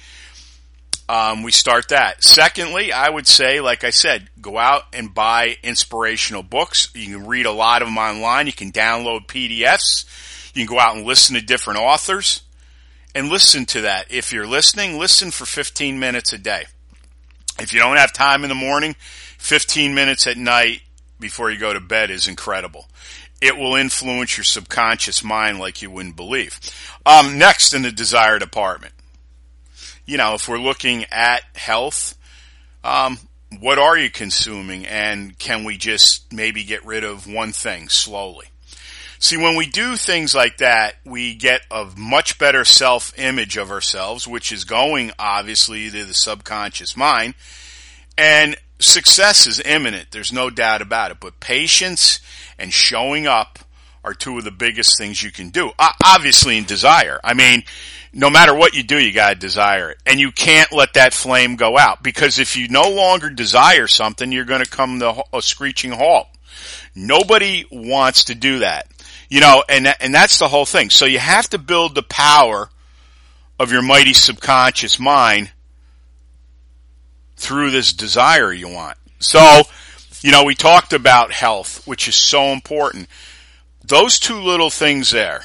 Um, 1.08 1.42
we 1.42 1.52
start 1.52 1.88
that. 1.88 2.22
Secondly, 2.22 2.92
I 2.92 3.08
would 3.08 3.26
say, 3.26 3.60
like 3.60 3.82
I 3.82 3.90
said, 3.90 4.28
go 4.40 4.58
out 4.58 4.82
and 4.92 5.14
buy 5.14 5.56
inspirational 5.62 6.42
books. 6.42 6.88
You 6.94 7.16
can 7.16 7.26
read 7.26 7.46
a 7.46 7.52
lot 7.52 7.80
of 7.80 7.88
them 7.88 7.96
online. 7.96 8.46
You 8.46 8.52
can 8.52 8.72
download 8.72 9.26
PDFs. 9.26 10.54
You 10.54 10.66
can 10.66 10.74
go 10.74 10.80
out 10.80 10.96
and 10.96 11.06
listen 11.06 11.34
to 11.34 11.40
different 11.40 11.80
authors 11.80 12.42
and 13.14 13.28
listen 13.28 13.64
to 13.66 13.82
that. 13.82 14.10
If 14.10 14.32
you're 14.32 14.46
listening, 14.46 14.98
listen 14.98 15.30
for 15.30 15.46
15 15.46 15.98
minutes 15.98 16.32
a 16.32 16.38
day. 16.38 16.64
If 17.58 17.72
you 17.72 17.80
don't 17.80 17.96
have 17.96 18.12
time 18.12 18.42
in 18.44 18.50
the 18.50 18.54
morning, 18.54 18.94
15 19.38 19.94
minutes 19.94 20.26
at 20.26 20.36
night 20.36 20.82
before 21.18 21.50
you 21.50 21.58
go 21.58 21.72
to 21.72 21.80
bed 21.80 22.10
is 22.10 22.28
incredible 22.28 22.86
it 23.40 23.56
will 23.56 23.76
influence 23.76 24.36
your 24.36 24.44
subconscious 24.44 25.22
mind 25.22 25.58
like 25.58 25.82
you 25.82 25.90
wouldn't 25.90 26.16
believe. 26.16 26.58
Um, 27.06 27.38
next 27.38 27.72
in 27.72 27.82
the 27.82 27.92
desire 27.92 28.38
department, 28.38 28.94
you 30.08 30.16
know, 30.16 30.32
if 30.32 30.48
we're 30.48 30.58
looking 30.58 31.04
at 31.12 31.42
health, 31.54 32.16
um, 32.82 33.18
what 33.60 33.78
are 33.78 33.96
you 33.96 34.10
consuming 34.10 34.86
and 34.86 35.38
can 35.38 35.64
we 35.64 35.76
just 35.76 36.32
maybe 36.32 36.64
get 36.64 36.84
rid 36.86 37.04
of 37.04 37.30
one 37.30 37.52
thing 37.52 37.90
slowly? 37.90 38.46
See, 39.18 39.36
when 39.36 39.54
we 39.54 39.66
do 39.66 39.96
things 39.96 40.34
like 40.34 40.58
that, 40.58 40.94
we 41.04 41.34
get 41.34 41.60
a 41.70 41.90
much 41.94 42.38
better 42.38 42.64
self 42.64 43.12
image 43.18 43.58
of 43.58 43.70
ourselves, 43.70 44.26
which 44.26 44.50
is 44.50 44.64
going 44.64 45.12
obviously 45.18 45.90
to 45.90 46.04
the 46.06 46.14
subconscious 46.14 46.96
mind. 46.96 47.34
And 48.16 48.56
success 48.78 49.46
is 49.46 49.60
imminent. 49.60 50.10
There's 50.10 50.32
no 50.32 50.48
doubt 50.48 50.80
about 50.80 51.10
it. 51.10 51.18
But 51.20 51.38
patience 51.38 52.20
and 52.58 52.72
showing 52.72 53.26
up 53.26 53.58
are 54.04 54.14
two 54.14 54.38
of 54.38 54.44
the 54.44 54.50
biggest 54.50 54.96
things 54.96 55.22
you 55.22 55.30
can 55.30 55.50
do. 55.50 55.72
Obviously 56.02 56.56
in 56.56 56.64
desire. 56.64 57.20
I 57.22 57.34
mean, 57.34 57.64
no 58.12 58.30
matter 58.30 58.54
what 58.54 58.74
you 58.74 58.82
do, 58.82 58.98
you 58.98 59.12
gotta 59.12 59.34
desire 59.34 59.90
it. 59.90 59.98
And 60.06 60.18
you 60.18 60.32
can't 60.32 60.72
let 60.72 60.94
that 60.94 61.12
flame 61.12 61.56
go 61.56 61.76
out. 61.76 62.02
Because 62.02 62.38
if 62.38 62.56
you 62.56 62.68
no 62.68 62.90
longer 62.90 63.30
desire 63.30 63.86
something, 63.86 64.32
you're 64.32 64.44
gonna 64.44 64.64
come 64.64 65.00
to 65.00 65.22
a 65.32 65.42
screeching 65.42 65.92
halt. 65.92 66.28
Nobody 66.94 67.64
wants 67.70 68.24
to 68.24 68.34
do 68.34 68.60
that. 68.60 68.88
You 69.28 69.40
know, 69.40 69.62
and, 69.68 69.94
and 70.00 70.14
that's 70.14 70.38
the 70.38 70.48
whole 70.48 70.64
thing. 70.64 70.90
So 70.90 71.04
you 71.04 71.18
have 71.18 71.48
to 71.50 71.58
build 71.58 71.94
the 71.94 72.02
power 72.02 72.70
of 73.58 73.72
your 73.72 73.82
mighty 73.82 74.14
subconscious 74.14 74.98
mind 74.98 75.50
through 77.36 77.70
this 77.70 77.92
desire 77.92 78.52
you 78.52 78.68
want. 78.68 78.96
So, 79.20 79.62
you 80.22 80.32
know, 80.32 80.44
we 80.44 80.54
talked 80.54 80.92
about 80.92 81.32
health, 81.32 81.86
which 81.86 82.08
is 82.08 82.14
so 82.14 82.52
important. 82.52 83.08
Those 83.84 84.18
two 84.18 84.40
little 84.40 84.70
things 84.70 85.10
there, 85.10 85.44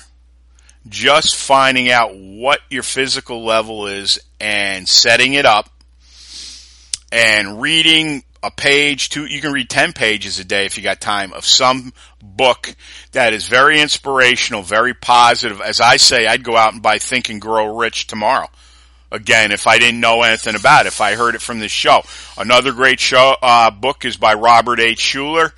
just 0.88 1.36
finding 1.36 1.92
out 1.92 2.16
what 2.16 2.60
your 2.70 2.84
physical 2.84 3.44
level 3.44 3.88
is 3.88 4.20
and 4.40 4.88
setting 4.88 5.34
it 5.34 5.46
up 5.46 5.70
and 7.12 7.62
reading 7.62 8.24
a 8.42 8.52
page, 8.52 9.10
two, 9.10 9.26
you 9.26 9.40
can 9.40 9.54
read 9.54 9.70
10 9.70 9.94
pages 9.94 10.40
a 10.40 10.44
day 10.44 10.66
if 10.66 10.78
you 10.78 10.84
got 10.84 11.00
time 11.00 11.32
of 11.32 11.46
some 11.46 11.94
book 12.22 12.76
that 13.14 13.34
is 13.34 13.48
very 13.48 13.80
inspirational, 13.80 14.62
very 14.62 14.94
positive. 14.94 15.62
As 15.62 15.80
I 15.80 15.96
say, 15.98 16.28
I'd 16.28 16.44
go 16.44 16.58
out 16.58 16.74
and 16.74 16.82
buy 16.82 16.98
Think 16.98 17.30
and 17.30 17.40
Grow 17.40 17.78
Rich 17.78 18.08
tomorrow 18.08 18.50
again 19.14 19.52
if 19.52 19.68
I 19.68 19.78
didn't 19.78 20.02
know 20.02 20.24
anything 20.24 20.56
about 20.56 20.86
it, 20.86 20.90
if 20.90 21.00
I 21.00 21.16
heard 21.16 21.36
it 21.36 21.42
from 21.42 21.60
this 21.60 21.72
show. 21.72 22.02
Another 22.38 22.74
great 22.74 23.00
show, 23.00 23.36
uh, 23.42 23.72
book 23.72 24.04
is 24.04 24.18
by 24.18 24.34
Robert 24.34 24.80
H. 24.80 25.00
Schuller. 25.00 25.52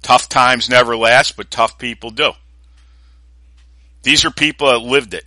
Tough 0.00 0.28
times 0.28 0.70
never 0.70 0.96
last, 0.96 1.36
but 1.36 1.50
tough 1.50 1.76
people 1.76 2.10
do. 2.10 2.32
These 4.02 4.24
are 4.24 4.30
people 4.30 4.68
that 4.68 4.78
lived 4.78 5.14
it. 5.14 5.24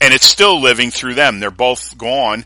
And 0.00 0.14
it's 0.14 0.26
still 0.26 0.60
living 0.60 0.90
through 0.90 1.14
them. 1.14 1.40
They're 1.40 1.50
both 1.50 1.98
gone, 1.98 2.44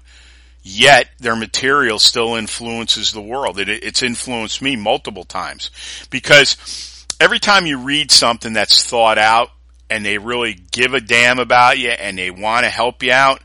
yet 0.63 1.09
their 1.19 1.37
material 1.37 1.99
still 1.99 2.35
influences 2.37 3.13
the 3.13 3.21
world. 3.21 3.59
It, 3.59 3.69
it's 3.69 4.03
influenced 4.03 4.63
me 4.63 4.77
multiple 4.77 5.25
times. 5.25 5.71
Because 6.11 7.07
every 7.21 7.39
time 7.39 7.67
you 7.67 7.79
read 7.79 8.11
something 8.11 8.55
that's 8.55 8.87
thought 8.87 9.19
out 9.19 9.51
and 9.91 10.05
they 10.05 10.17
really 10.19 10.55
give 10.55 10.95
a 10.95 11.01
damn 11.01 11.39
about 11.39 11.79
you 11.79 11.91
and 11.91 12.17
they 12.17 12.31
want 12.31 12.65
to 12.65 12.71
help 12.71 13.03
you 13.03 13.13
out, 13.13 13.43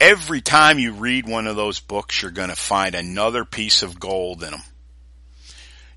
every 0.00 0.40
time 0.40 0.78
you 0.78 0.92
read 0.92 1.26
one 1.26 1.46
of 1.46 1.56
those 1.56 1.80
books, 1.80 2.20
you're 2.20 2.30
going 2.30 2.50
to 2.50 2.56
find 2.56 2.94
another 2.94 3.44
piece 3.44 3.82
of 3.82 3.98
gold 3.98 4.42
in 4.42 4.50
them. 4.50 4.62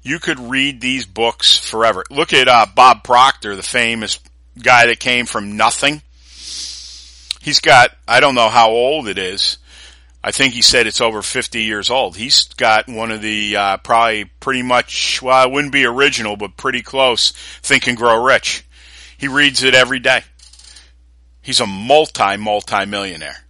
You 0.04 0.20
could 0.20 0.40
read 0.40 0.80
these 0.80 1.08
books 1.08 1.58
forever. 1.58 2.04
Look 2.12 2.32
at 2.32 2.48
uh, 2.48 2.68
Bob 2.76 3.04
Proctor, 3.04 3.56
the 3.56 3.64
famous 3.64 4.20
guy 4.62 4.88
that 4.88 5.00
came 5.00 5.26
from 5.26 5.58
nothing. 5.58 6.02
He's 7.42 7.60
got, 7.60 7.92
I 8.08 8.20
don't 8.20 8.36
know 8.36 8.50
how 8.50 8.70
old 8.70 9.08
it 9.08 9.18
is. 9.18 9.58
I 10.24 10.32
think 10.32 10.54
he 10.54 10.64
said 10.64 10.88
it's 10.88 11.02
over 11.02 11.22
50 11.22 11.62
years 11.62 11.92
old. 11.92 12.18
He's 12.18 12.46
got 12.46 12.88
one 12.88 13.12
of 13.12 13.22
the, 13.22 13.56
uh, 13.56 13.78
probably 13.78 14.26
pretty 14.40 14.64
much, 14.64 15.22
well, 15.22 15.46
it 15.46 15.52
wouldn't 15.52 15.74
be 15.74 15.86
original, 15.86 16.36
but 16.36 16.58
pretty 16.58 16.82
close, 16.82 17.32
Think 17.62 17.88
and 17.88 17.98
Grow 17.98 18.24
Rich. 18.24 18.66
He 19.18 19.28
reads 19.28 19.64
it 19.64 19.76
every 19.76 20.00
day. 20.00 20.24
He's 21.42 21.60
a 21.60 21.68
multi, 21.68 22.38
multi 22.38 22.86
millionaire 22.86 23.46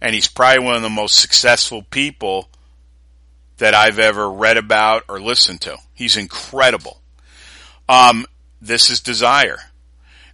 and 0.00 0.14
he's 0.14 0.28
probably 0.28 0.64
one 0.64 0.76
of 0.76 0.82
the 0.82 0.90
most 0.90 1.18
successful 1.18 1.82
people 1.82 2.48
that 3.58 3.74
I've 3.74 3.98
ever 3.98 4.30
read 4.30 4.56
about 4.56 5.04
or 5.08 5.20
listened 5.20 5.62
to. 5.62 5.78
He's 5.94 6.16
incredible. 6.16 7.00
Um, 7.88 8.26
this 8.60 8.90
is 8.90 9.00
desire. 9.00 9.58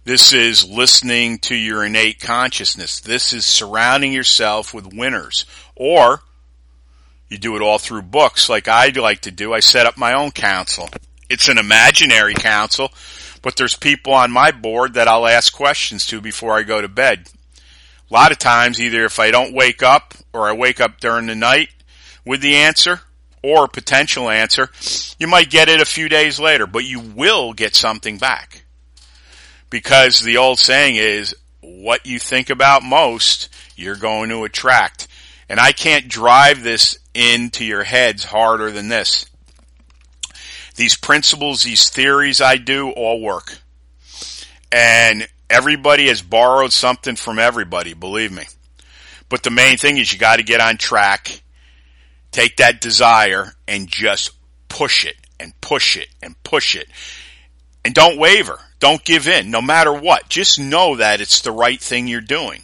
This 0.05 0.33
is 0.33 0.69
listening 0.69 1.37
to 1.39 1.55
your 1.55 1.85
innate 1.85 2.19
consciousness. 2.19 2.99
This 2.99 3.31
is 3.31 3.45
surrounding 3.45 4.11
yourself 4.11 4.73
with 4.73 4.93
winners. 4.93 5.45
Or 5.77 6.23
you 7.29 7.37
do 7.37 7.55
it 7.55 7.61
all 7.61 7.79
through 7.79 8.01
books 8.01 8.49
like 8.49 8.67
I 8.67 8.89
like 8.89 9.21
to 9.21 9.31
do. 9.31 9.53
I 9.53 9.61
set 9.61 9.85
up 9.85 9.95
my 9.95 10.13
own 10.13 10.31
council. 10.31 10.89
It's 11.29 11.47
an 11.47 11.57
imaginary 11.57 12.33
council, 12.33 12.91
but 13.41 13.55
there's 13.55 13.75
people 13.77 14.13
on 14.13 14.29
my 14.29 14.51
board 14.51 14.95
that 14.95 15.07
I'll 15.07 15.25
ask 15.25 15.53
questions 15.53 16.05
to 16.07 16.19
before 16.19 16.53
I 16.57 16.63
go 16.63 16.81
to 16.81 16.89
bed 16.89 17.29
A 18.11 18.13
lot 18.13 18.33
of 18.33 18.39
times, 18.39 18.81
either 18.81 19.05
if 19.05 19.19
I 19.19 19.31
don't 19.31 19.55
wake 19.55 19.81
up 19.81 20.15
or 20.33 20.49
I 20.49 20.51
wake 20.53 20.81
up 20.81 20.99
during 20.99 21.27
the 21.27 21.35
night 21.35 21.69
with 22.25 22.41
the 22.41 22.55
answer 22.55 23.01
or 23.41 23.69
potential 23.69 24.29
answer, 24.29 24.69
you 25.17 25.27
might 25.27 25.49
get 25.49 25.69
it 25.69 25.81
a 25.81 25.85
few 25.85 26.09
days 26.09 26.41
later, 26.41 26.67
but 26.67 26.83
you 26.83 26.99
will 26.99 27.53
get 27.53 27.73
something 27.73 28.17
back. 28.17 28.62
Because 29.73 30.19
the 30.19 30.37
old 30.37 30.59
saying 30.59 30.97
is, 30.97 31.35
what 31.59 32.05
you 32.05 32.19
think 32.19 32.51
about 32.51 32.83
most, 32.83 33.49
you're 33.75 33.95
going 33.95 34.29
to 34.29 34.43
attract. 34.43 35.07
And 35.49 35.59
I 35.59 35.71
can't 35.71 36.07
drive 36.07 36.61
this 36.61 36.95
into 37.15 37.65
your 37.65 37.83
heads 37.83 38.23
harder 38.23 38.69
than 38.69 38.89
this. 38.89 39.25
These 40.75 40.95
principles, 40.95 41.63
these 41.63 41.89
theories 41.89 42.39
I 42.39 42.57
do 42.57 42.91
all 42.91 43.19
work. 43.19 43.57
And 44.71 45.27
everybody 45.49 46.07
has 46.07 46.21
borrowed 46.21 46.71
something 46.71 47.15
from 47.15 47.39
everybody, 47.39 47.95
believe 47.95 48.31
me. 48.31 48.43
But 49.27 49.41
the 49.41 49.49
main 49.49 49.77
thing 49.77 49.97
is 49.97 50.13
you 50.13 50.19
got 50.19 50.35
to 50.35 50.43
get 50.43 50.61
on 50.61 50.77
track, 50.77 51.41
take 52.31 52.57
that 52.57 52.79
desire 52.79 53.55
and 53.67 53.87
just 53.87 54.33
push 54.69 55.03
it 55.03 55.15
and 55.39 55.59
push 55.61 55.97
it 55.97 56.09
and 56.21 56.35
push 56.43 56.75
it. 56.75 56.85
And 57.83 57.95
don't 57.95 58.19
waver. 58.19 58.59
Don't 58.83 59.05
give 59.05 59.29
in 59.29 59.49
no 59.49 59.61
matter 59.61 59.93
what. 59.93 60.27
Just 60.27 60.59
know 60.59 60.97
that 60.97 61.21
it's 61.21 61.39
the 61.39 61.53
right 61.53 61.79
thing 61.79 62.05
you're 62.05 62.19
doing. 62.19 62.63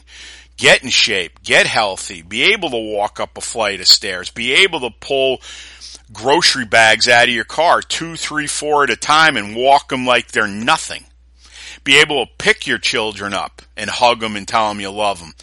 Get 0.58 0.84
in 0.84 0.90
shape, 0.90 1.42
get 1.44 1.66
healthy, 1.66 2.22
be 2.22 2.52
able 2.52 2.70
to 2.72 2.94
walk 2.94 3.22
up 3.22 3.38
a 3.38 3.42
flight 3.42 3.80
of 3.80 3.88
stairs, 3.88 4.30
be 4.30 4.52
able 4.52 4.82
to 4.82 4.90
pull 5.00 5.40
grocery 6.12 6.66
bags 6.66 7.08
out 7.08 7.30
of 7.30 7.34
your 7.34 7.46
car, 7.46 7.82
two, 7.82 8.18
three, 8.18 8.48
four 8.48 8.84
at 8.84 8.90
a 8.90 8.98
time 8.98 9.38
and 9.38 9.56
walk 9.56 9.88
them 9.88 10.06
like 10.06 10.28
they're 10.28 10.46
nothing. 10.46 11.06
Be 11.86 12.02
able 12.02 12.26
to 12.26 12.32
pick 12.38 12.68
your 12.68 12.80
children 12.80 13.34
up 13.34 13.62
and 13.78 13.90
hug 13.90 14.20
them 14.20 14.36
and 14.36 14.46
tell 14.46 14.68
them 14.68 14.82
you 14.82 14.92
love 14.92 15.22
them. 15.22 15.34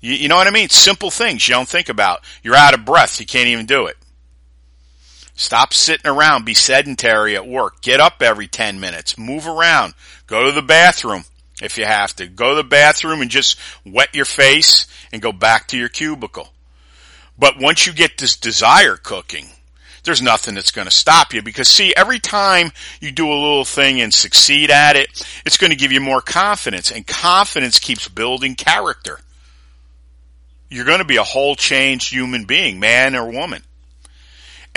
You, 0.00 0.12
you 0.12 0.28
know 0.28 0.36
what 0.36 0.46
I 0.46 0.52
mean? 0.52 0.68
Simple 0.68 1.10
things 1.10 1.48
you 1.48 1.56
don't 1.56 1.68
think 1.68 1.88
about. 1.88 2.22
You're 2.44 2.54
out 2.54 2.74
of 2.74 2.84
breath. 2.84 3.18
You 3.18 3.26
can't 3.26 3.48
even 3.48 3.66
do 3.66 3.86
it. 3.86 3.96
Stop 5.38 5.72
sitting 5.72 6.10
around. 6.10 6.44
Be 6.44 6.52
sedentary 6.52 7.36
at 7.36 7.46
work. 7.46 7.80
Get 7.80 8.00
up 8.00 8.22
every 8.22 8.48
10 8.48 8.80
minutes. 8.80 9.16
Move 9.16 9.46
around. 9.46 9.94
Go 10.26 10.44
to 10.44 10.52
the 10.52 10.62
bathroom 10.62 11.22
if 11.62 11.78
you 11.78 11.84
have 11.84 12.14
to. 12.16 12.26
Go 12.26 12.50
to 12.50 12.56
the 12.56 12.68
bathroom 12.68 13.22
and 13.22 13.30
just 13.30 13.56
wet 13.86 14.16
your 14.16 14.24
face 14.24 14.88
and 15.12 15.22
go 15.22 15.30
back 15.30 15.68
to 15.68 15.78
your 15.78 15.88
cubicle. 15.88 16.48
But 17.38 17.54
once 17.60 17.86
you 17.86 17.92
get 17.92 18.18
this 18.18 18.36
desire 18.36 18.96
cooking, 18.96 19.46
there's 20.02 20.20
nothing 20.20 20.56
that's 20.56 20.72
going 20.72 20.88
to 20.88 20.90
stop 20.94 21.32
you 21.32 21.40
because 21.40 21.68
see, 21.68 21.94
every 21.96 22.18
time 22.18 22.72
you 23.00 23.12
do 23.12 23.28
a 23.28 23.32
little 23.32 23.64
thing 23.64 24.00
and 24.00 24.12
succeed 24.12 24.72
at 24.72 24.96
it, 24.96 25.24
it's 25.46 25.56
going 25.56 25.70
to 25.70 25.76
give 25.76 25.92
you 25.92 26.00
more 26.00 26.20
confidence 26.20 26.90
and 26.90 27.06
confidence 27.06 27.78
keeps 27.78 28.08
building 28.08 28.56
character. 28.56 29.20
You're 30.68 30.84
going 30.84 30.98
to 30.98 31.04
be 31.04 31.16
a 31.16 31.22
whole 31.22 31.54
changed 31.54 32.12
human 32.12 32.44
being, 32.44 32.80
man 32.80 33.14
or 33.14 33.30
woman. 33.30 33.62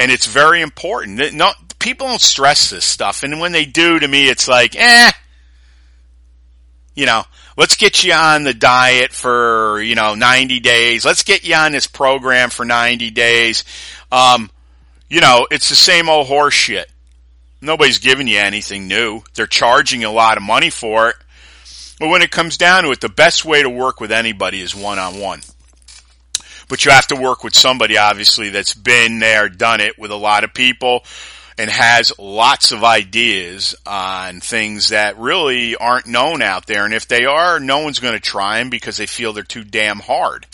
And 0.02 0.12
it's 0.12 0.26
very 0.26 0.62
important. 0.62 1.36
No, 1.36 1.52
people 1.78 2.08
don't 2.08 2.20
stress 2.20 2.72
this 2.72 2.86
stuff. 2.86 3.22
And 3.22 3.40
when 3.40 3.52
they 3.52 3.66
do, 3.66 4.00
to 4.00 4.08
me, 4.08 4.30
it's 4.30 4.48
like, 4.48 4.76
eh, 4.76 5.12
you 6.96 7.06
know, 7.06 7.24
let's 7.56 7.76
get 7.76 8.04
you 8.04 8.12
on 8.12 8.44
the 8.44 8.56
diet 8.56 9.12
for, 9.12 9.80
you 9.80 9.94
know, 9.94 10.16
90 10.16 10.60
days. 10.60 11.06
Let's 11.06 11.22
get 11.22 11.44
you 11.44 11.54
on 11.54 11.72
this 11.72 11.86
program 11.86 12.50
for 12.50 12.66
90 12.66 13.12
days. 13.12 13.64
Um, 14.12 14.50
you 15.08 15.22
know, 15.22 15.46
it's 15.52 15.70
the 15.70 15.76
same 15.76 16.10
old 16.10 16.26
horse 16.26 16.56
shit. 16.56 16.90
Nobody's 17.62 18.00
giving 18.00 18.28
you 18.28 18.40
anything 18.40 18.88
new. 18.88 19.22
They're 19.36 19.46
charging 19.46 20.04
a 20.04 20.12
lot 20.12 20.38
of 20.38 20.42
money 20.42 20.72
for 20.72 21.10
it. 21.10 21.16
But 22.00 22.10
when 22.10 22.24
it 22.24 22.32
comes 22.32 22.58
down 22.58 22.86
to 22.86 22.90
it, 22.90 23.02
the 23.02 23.08
best 23.08 23.46
way 23.46 23.62
to 23.62 23.70
work 23.70 24.02
with 24.02 24.12
anybody 24.12 24.62
is 24.62 24.76
one 24.76 24.98
on 24.98 25.20
one. 25.20 25.42
But 26.72 26.86
you 26.86 26.92
have 26.92 27.08
to 27.08 27.18
work 27.18 27.44
with 27.44 27.54
somebody, 27.54 27.98
obviously, 27.98 28.48
that's 28.48 28.74
been 28.74 29.20
there, 29.20 29.50
done 29.50 29.82
it 29.82 30.00
with 30.00 30.10
a 30.10 30.16
lot 30.16 30.46
of 30.46 30.54
people 30.54 31.04
and 31.58 31.70
has 31.70 32.14
lots 32.18 32.72
of 32.72 32.86
ideas 32.86 33.76
on 33.86 34.40
things 34.40 34.88
that 34.88 35.18
really 35.18 35.76
aren't 35.76 36.08
known 36.08 36.42
out 36.42 36.68
there. 36.68 36.86
And 36.86 36.94
if 36.94 37.10
they 37.10 37.26
are, 37.26 37.60
no 37.60 37.80
one's 37.80 38.00
going 38.00 38.14
to 38.14 38.22
try 38.22 38.60
them 38.60 38.70
because 38.70 38.96
they 38.96 39.06
feel 39.06 39.34
they're 39.34 39.44
too 39.44 39.66
damn 39.66 40.00
hard. 40.00 40.48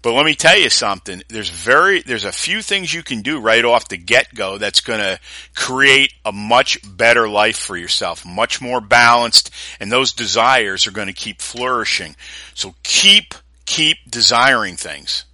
But 0.00 0.12
let 0.12 0.24
me 0.24 0.36
tell 0.36 0.56
you 0.56 0.70
something. 0.70 1.24
There's 1.26 1.50
very, 1.50 2.02
there's 2.02 2.24
a 2.24 2.30
few 2.30 2.62
things 2.62 2.94
you 2.94 3.02
can 3.02 3.22
do 3.22 3.40
right 3.40 3.64
off 3.64 3.88
the 3.88 3.96
get-go 3.96 4.58
that's 4.58 4.80
going 4.80 5.00
to 5.00 5.18
create 5.56 6.12
a 6.24 6.30
much 6.30 6.78
better 6.88 7.28
life 7.28 7.58
for 7.58 7.76
yourself, 7.76 8.24
much 8.24 8.60
more 8.60 8.80
balanced, 8.80 9.50
and 9.80 9.90
those 9.90 10.12
desires 10.12 10.86
are 10.86 10.92
going 10.92 11.08
to 11.08 11.12
keep 11.12 11.42
flourishing. 11.42 12.14
So 12.54 12.76
keep, 12.84 13.34
keep 13.66 13.96
desiring 14.08 14.76
things 14.76 15.24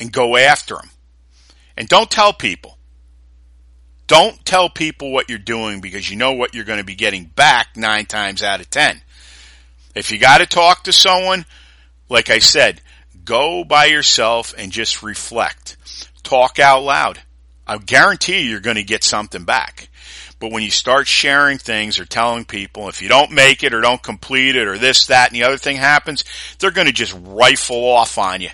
and 0.00 0.12
go 0.12 0.36
after 0.36 0.76
them. 0.76 0.90
And 1.76 1.88
don't 1.88 2.10
tell 2.10 2.32
people. 2.32 2.78
Don't 4.06 4.44
tell 4.44 4.68
people 4.68 5.12
what 5.12 5.30
you're 5.30 5.38
doing 5.38 5.80
because 5.80 6.10
you 6.10 6.16
know 6.16 6.32
what 6.32 6.54
you're 6.54 6.64
going 6.64 6.78
to 6.78 6.84
be 6.84 6.94
getting 6.94 7.24
back 7.24 7.76
nine 7.76 8.06
times 8.06 8.42
out 8.42 8.60
of 8.60 8.68
ten. 8.68 9.00
If 9.94 10.10
you 10.10 10.18
got 10.18 10.38
to 10.38 10.46
talk 10.46 10.84
to 10.84 10.92
someone, 10.92 11.46
like 12.08 12.28
I 12.28 12.38
said, 12.38 12.80
go 13.24 13.64
by 13.64 13.86
yourself 13.86 14.54
and 14.58 14.70
just 14.70 15.02
reflect. 15.02 15.76
Talk 16.22 16.58
out 16.58 16.82
loud. 16.82 17.20
I 17.66 17.78
guarantee 17.78 18.42
you 18.42 18.50
you're 18.50 18.60
going 18.60 18.76
to 18.76 18.84
get 18.84 19.04
something 19.04 19.44
back. 19.44 19.88
But 20.38 20.52
when 20.52 20.62
you 20.62 20.70
start 20.70 21.06
sharing 21.06 21.58
things 21.58 21.98
or 21.98 22.04
telling 22.04 22.44
people, 22.44 22.88
if 22.88 23.00
you 23.00 23.08
don't 23.08 23.30
make 23.30 23.62
it 23.62 23.72
or 23.72 23.80
don't 23.80 24.02
complete 24.02 24.56
it 24.56 24.68
or 24.68 24.76
this, 24.76 25.06
that, 25.06 25.30
and 25.30 25.36
the 25.36 25.44
other 25.44 25.56
thing 25.56 25.76
happens, 25.76 26.24
they're 26.58 26.70
going 26.70 26.86
to 26.86 26.92
just 26.92 27.16
rifle 27.22 27.84
off 27.84 28.18
on 28.18 28.42
you. 28.42 28.50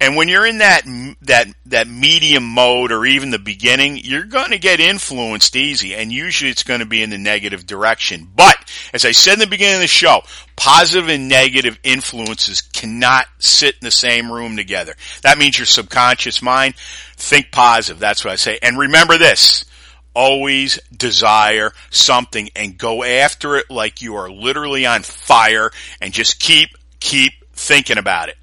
And 0.00 0.16
when 0.16 0.28
you're 0.28 0.46
in 0.46 0.58
that, 0.58 0.82
that, 1.22 1.48
that 1.66 1.86
medium 1.86 2.44
mode 2.44 2.90
or 2.90 3.04
even 3.04 3.30
the 3.30 3.38
beginning, 3.38 3.98
you're 3.98 4.24
going 4.24 4.52
to 4.52 4.58
get 4.58 4.80
influenced 4.80 5.54
easy 5.54 5.94
and 5.94 6.10
usually 6.10 6.50
it's 6.50 6.62
going 6.62 6.80
to 6.80 6.86
be 6.86 7.02
in 7.02 7.10
the 7.10 7.18
negative 7.18 7.66
direction. 7.66 8.26
But 8.34 8.56
as 8.94 9.04
I 9.04 9.12
said 9.12 9.34
in 9.34 9.40
the 9.40 9.46
beginning 9.46 9.74
of 9.74 9.80
the 9.82 9.86
show, 9.86 10.22
positive 10.56 11.10
and 11.10 11.28
negative 11.28 11.78
influences 11.82 12.62
cannot 12.62 13.26
sit 13.40 13.74
in 13.74 13.84
the 13.84 13.90
same 13.90 14.32
room 14.32 14.56
together. 14.56 14.94
That 15.22 15.36
means 15.36 15.58
your 15.58 15.66
subconscious 15.66 16.40
mind, 16.40 16.76
think 17.16 17.52
positive. 17.52 18.00
That's 18.00 18.24
what 18.24 18.32
I 18.32 18.36
say. 18.36 18.58
And 18.62 18.78
remember 18.78 19.18
this, 19.18 19.66
always 20.14 20.78
desire 20.96 21.72
something 21.90 22.48
and 22.56 22.78
go 22.78 23.04
after 23.04 23.56
it 23.56 23.70
like 23.70 24.00
you 24.00 24.14
are 24.16 24.30
literally 24.30 24.86
on 24.86 25.02
fire 25.02 25.70
and 26.00 26.14
just 26.14 26.40
keep, 26.40 26.70
keep 27.00 27.32
thinking 27.52 27.98
about 27.98 28.30
it. 28.30 28.38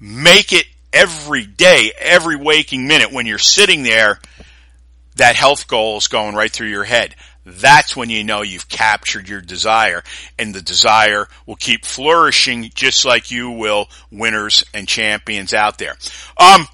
Make 0.00 0.52
it 0.52 0.64
every 0.98 1.46
day, 1.46 1.92
every 1.96 2.34
waking 2.34 2.88
minute 2.88 3.12
when 3.12 3.24
you're 3.24 3.38
sitting 3.38 3.84
there, 3.84 4.18
that 5.16 5.36
health 5.36 5.68
goal 5.68 5.96
is 5.96 6.08
going 6.08 6.34
right 6.34 6.50
through 6.50 6.68
your 6.68 6.84
head. 6.84 7.14
That's 7.46 7.96
when 7.96 8.10
you 8.10 8.24
know 8.24 8.42
you've 8.42 8.68
captured 8.68 9.28
your 9.28 9.40
desire 9.40 10.02
and 10.38 10.54
the 10.54 10.60
desire 10.60 11.28
will 11.46 11.56
keep 11.56 11.84
flourishing 11.84 12.70
just 12.74 13.04
like 13.04 13.30
you 13.30 13.50
will 13.50 13.88
winners 14.10 14.64
and 14.74 14.88
champions 14.88 15.54
out 15.54 15.78
there. 15.78 15.96
Um, 16.36 16.66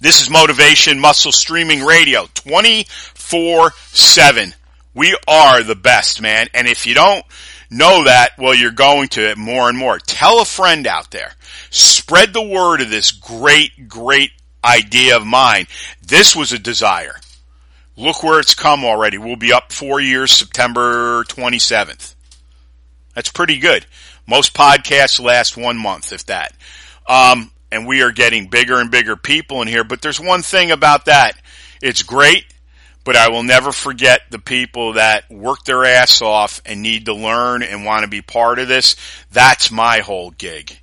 this 0.00 0.22
is 0.22 0.30
Motivation 0.30 1.00
Muscle 1.00 1.32
Streaming 1.32 1.82
Radio 1.82 2.26
24 2.34 3.72
7. 3.88 4.54
We 4.94 5.18
are 5.26 5.62
the 5.64 5.74
best, 5.74 6.22
man. 6.22 6.46
And 6.54 6.68
if 6.68 6.86
you 6.86 6.94
don't 6.94 7.24
know 7.70 8.04
that, 8.04 8.30
well, 8.38 8.54
you're 8.54 8.70
going 8.70 9.08
to 9.10 9.30
it 9.30 9.38
more 9.38 9.68
and 9.68 9.76
more. 9.76 9.98
Tell 9.98 10.40
a 10.40 10.44
friend 10.44 10.86
out 10.86 11.10
there. 11.10 11.32
Spread 11.70 12.32
the 12.32 12.42
word 12.42 12.80
of 12.80 12.90
this 12.90 13.10
great, 13.10 13.88
great 13.88 14.30
idea 14.64 15.16
of 15.16 15.26
mine. 15.26 15.66
This 16.02 16.34
was 16.34 16.52
a 16.52 16.58
desire. 16.58 17.16
Look 17.96 18.22
where 18.22 18.40
it's 18.40 18.54
come 18.54 18.84
already. 18.84 19.18
We'll 19.18 19.36
be 19.36 19.52
up 19.52 19.72
four 19.72 20.00
years, 20.00 20.30
September 20.32 21.24
27th. 21.24 22.14
That's 23.14 23.30
pretty 23.30 23.58
good. 23.58 23.86
Most 24.26 24.54
podcasts 24.54 25.20
last 25.20 25.56
one 25.56 25.76
month, 25.76 26.12
if 26.12 26.26
that. 26.26 26.54
Um, 27.08 27.50
and 27.72 27.86
we 27.86 28.02
are 28.02 28.12
getting 28.12 28.48
bigger 28.48 28.78
and 28.78 28.90
bigger 28.90 29.16
people 29.16 29.62
in 29.62 29.68
here. 29.68 29.84
But 29.84 30.00
there's 30.00 30.20
one 30.20 30.42
thing 30.42 30.70
about 30.70 31.06
that. 31.06 31.32
It's 31.82 32.02
great, 32.02 32.44
but 33.08 33.16
I 33.16 33.30
will 33.30 33.42
never 33.42 33.72
forget 33.72 34.20
the 34.28 34.38
people 34.38 34.92
that 34.92 35.30
work 35.30 35.64
their 35.64 35.86
ass 35.86 36.20
off 36.20 36.60
and 36.66 36.82
need 36.82 37.06
to 37.06 37.14
learn 37.14 37.62
and 37.62 37.86
want 37.86 38.02
to 38.02 38.06
be 38.06 38.20
part 38.20 38.58
of 38.58 38.68
this. 38.68 38.96
That's 39.32 39.70
my 39.70 40.00
whole 40.00 40.30
gig. 40.30 40.78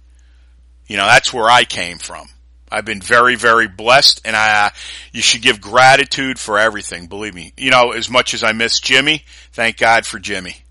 You 0.88 0.97
know, 0.97 1.05
that's 1.05 1.31
where 1.31 1.47
I 1.47 1.65
came 1.65 1.99
from. 1.99 2.25
I've 2.71 2.83
been 2.83 2.99
very, 2.99 3.35
very 3.35 3.67
blessed 3.67 4.21
and 4.25 4.35
I, 4.35 4.71
you 5.11 5.21
should 5.21 5.43
give 5.43 5.61
gratitude 5.61 6.39
for 6.39 6.57
everything. 6.57 7.05
Believe 7.05 7.35
me. 7.35 7.53
You 7.57 7.69
know, 7.69 7.91
as 7.91 8.09
much 8.09 8.33
as 8.33 8.43
I 8.43 8.53
miss 8.53 8.79
Jimmy, 8.79 9.23
thank 9.51 9.77
God 9.77 10.07
for 10.07 10.17
Jimmy. 10.17 10.63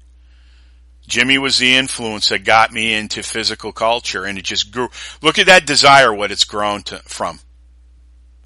Jimmy 1.06 1.38
was 1.38 1.58
the 1.58 1.76
influence 1.76 2.30
that 2.30 2.42
got 2.42 2.72
me 2.72 2.94
into 2.94 3.22
physical 3.22 3.70
culture 3.70 4.24
and 4.24 4.38
it 4.38 4.44
just 4.44 4.72
grew. 4.72 4.88
Look 5.22 5.38
at 5.38 5.46
that 5.46 5.66
desire, 5.66 6.12
what 6.12 6.32
it's 6.32 6.42
grown 6.42 6.82
to, 6.82 6.98
from. 7.04 7.38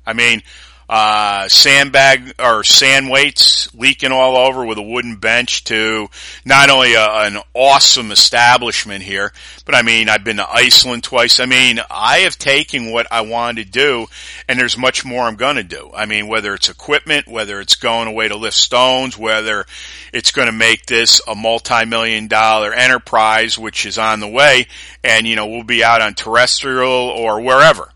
I 0.05 0.13
mean, 0.13 0.43
uh, 0.89 1.47
sandbag 1.49 2.35
or 2.39 2.65
sand 2.65 3.11
weights 3.11 3.73
leaking 3.75 4.11
all 4.11 4.37
over 4.37 4.65
with 4.65 4.79
a 4.79 4.83
wooden 4.83 5.17
bench 5.17 5.65
to 5.65 6.09
not 6.47 6.71
only 6.71 6.95
a, 6.95 7.07
an 7.07 7.39
awesome 7.53 8.11
establishment 8.11 9.03
here, 9.03 9.33
but 9.67 9.75
I 9.75 9.83
mean, 9.83 10.09
I've 10.09 10.25
been 10.25 10.39
to 10.39 10.49
Iceland 10.49 11.05
twice. 11.05 11.41
I 11.41 11.47
mean, 11.47 11.81
I 11.91 12.21
have 12.21 12.39
taken 12.39 12.91
what 12.91 13.07
I 13.11 13.21
wanted 13.21 13.67
to 13.67 13.71
do 13.71 14.07
and 14.49 14.59
there's 14.59 14.79
much 14.79 15.05
more 15.05 15.25
I'm 15.25 15.37
going 15.37 15.57
to 15.57 15.63
do. 15.63 15.91
I 15.95 16.07
mean, 16.07 16.27
whether 16.27 16.55
it's 16.55 16.71
equipment, 16.71 17.29
whether 17.29 17.61
it's 17.61 17.77
going 17.77 18.09
away 18.09 18.29
to 18.29 18.37
lift 18.37 18.57
stones, 18.57 19.19
whether 19.19 19.67
it's 20.15 20.33
going 20.33 20.47
to 20.47 20.53
make 20.53 20.87
this 20.87 21.21
a 21.29 21.35
multi-million 21.35 22.29
dollar 22.29 22.73
enterprise, 22.73 23.59
which 23.59 23.85
is 23.85 23.99
on 23.99 24.21
the 24.21 24.29
way 24.29 24.67
and, 25.05 25.27
you 25.27 25.37
know, 25.37 25.47
we'll 25.47 25.65
be 25.65 25.85
out 25.85 26.01
on 26.01 26.15
terrestrial 26.15 26.91
or 26.91 27.43
wherever 27.43 27.93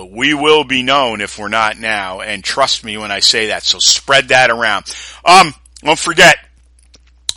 but 0.00 0.10
we 0.10 0.32
will 0.32 0.64
be 0.64 0.82
known 0.82 1.20
if 1.20 1.38
we're 1.38 1.48
not 1.48 1.78
now. 1.78 2.22
And 2.22 2.42
trust 2.42 2.84
me 2.84 2.96
when 2.96 3.10
I 3.10 3.20
say 3.20 3.48
that. 3.48 3.64
So 3.64 3.78
spread 3.78 4.28
that 4.28 4.50
around. 4.50 4.86
Um, 5.26 5.52
don't 5.82 5.98
forget, 5.98 6.38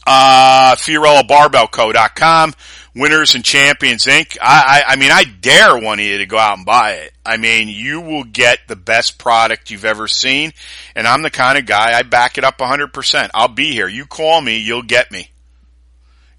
uh, 0.08 0.74
FiorilloBarbellCo.com, 0.78 2.54
Winners 2.96 3.36
and 3.36 3.44
Champions 3.44 4.06
Inc. 4.06 4.38
I, 4.42 4.86
I, 4.88 4.94
I 4.94 4.96
mean, 4.96 5.12
I 5.12 5.26
dare 5.26 5.78
one 5.78 6.00
of 6.00 6.06
you 6.06 6.20
to 6.20 6.26
go 6.26 6.38
out 6.38 6.56
and 6.56 6.66
buy 6.66 6.94
it. 6.94 7.12
I 7.26 7.36
mean, 7.36 7.68
you 7.68 8.00
will 8.00 8.24
get 8.24 8.60
the 8.70 8.78
best 8.78 9.18
product 9.18 9.70
you've 9.70 9.84
ever 9.84 10.08
seen. 10.08 10.54
And 10.96 11.06
I'm 11.06 11.22
the 11.22 11.30
kind 11.30 11.58
of 11.58 11.66
guy, 11.66 11.92
I 12.00 12.04
back 12.04 12.38
it 12.38 12.46
up 12.46 12.60
100%. 12.60 13.30
I'll 13.34 13.50
be 13.50 13.74
here. 13.74 13.90
You 13.90 14.06
call 14.06 14.40
me, 14.40 14.60
you'll 14.60 14.84
get 14.84 15.12
me. 15.12 15.32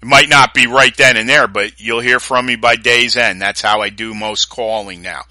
It 0.01 0.07
might 0.07 0.29
not 0.29 0.55
be 0.55 0.65
right 0.65 0.95
then 0.97 1.17
and 1.17 1.29
there, 1.29 1.47
but 1.47 1.79
you'll 1.79 1.99
hear 1.99 2.19
from 2.19 2.47
me 2.47 2.55
by 2.55 2.77
day's 2.77 3.15
end. 3.15 3.43
That's 3.43 3.61
how 3.61 3.81
I 3.81 3.89
do 3.89 4.15
most 4.15 4.49
calling 4.49 5.03
now. 5.03 5.21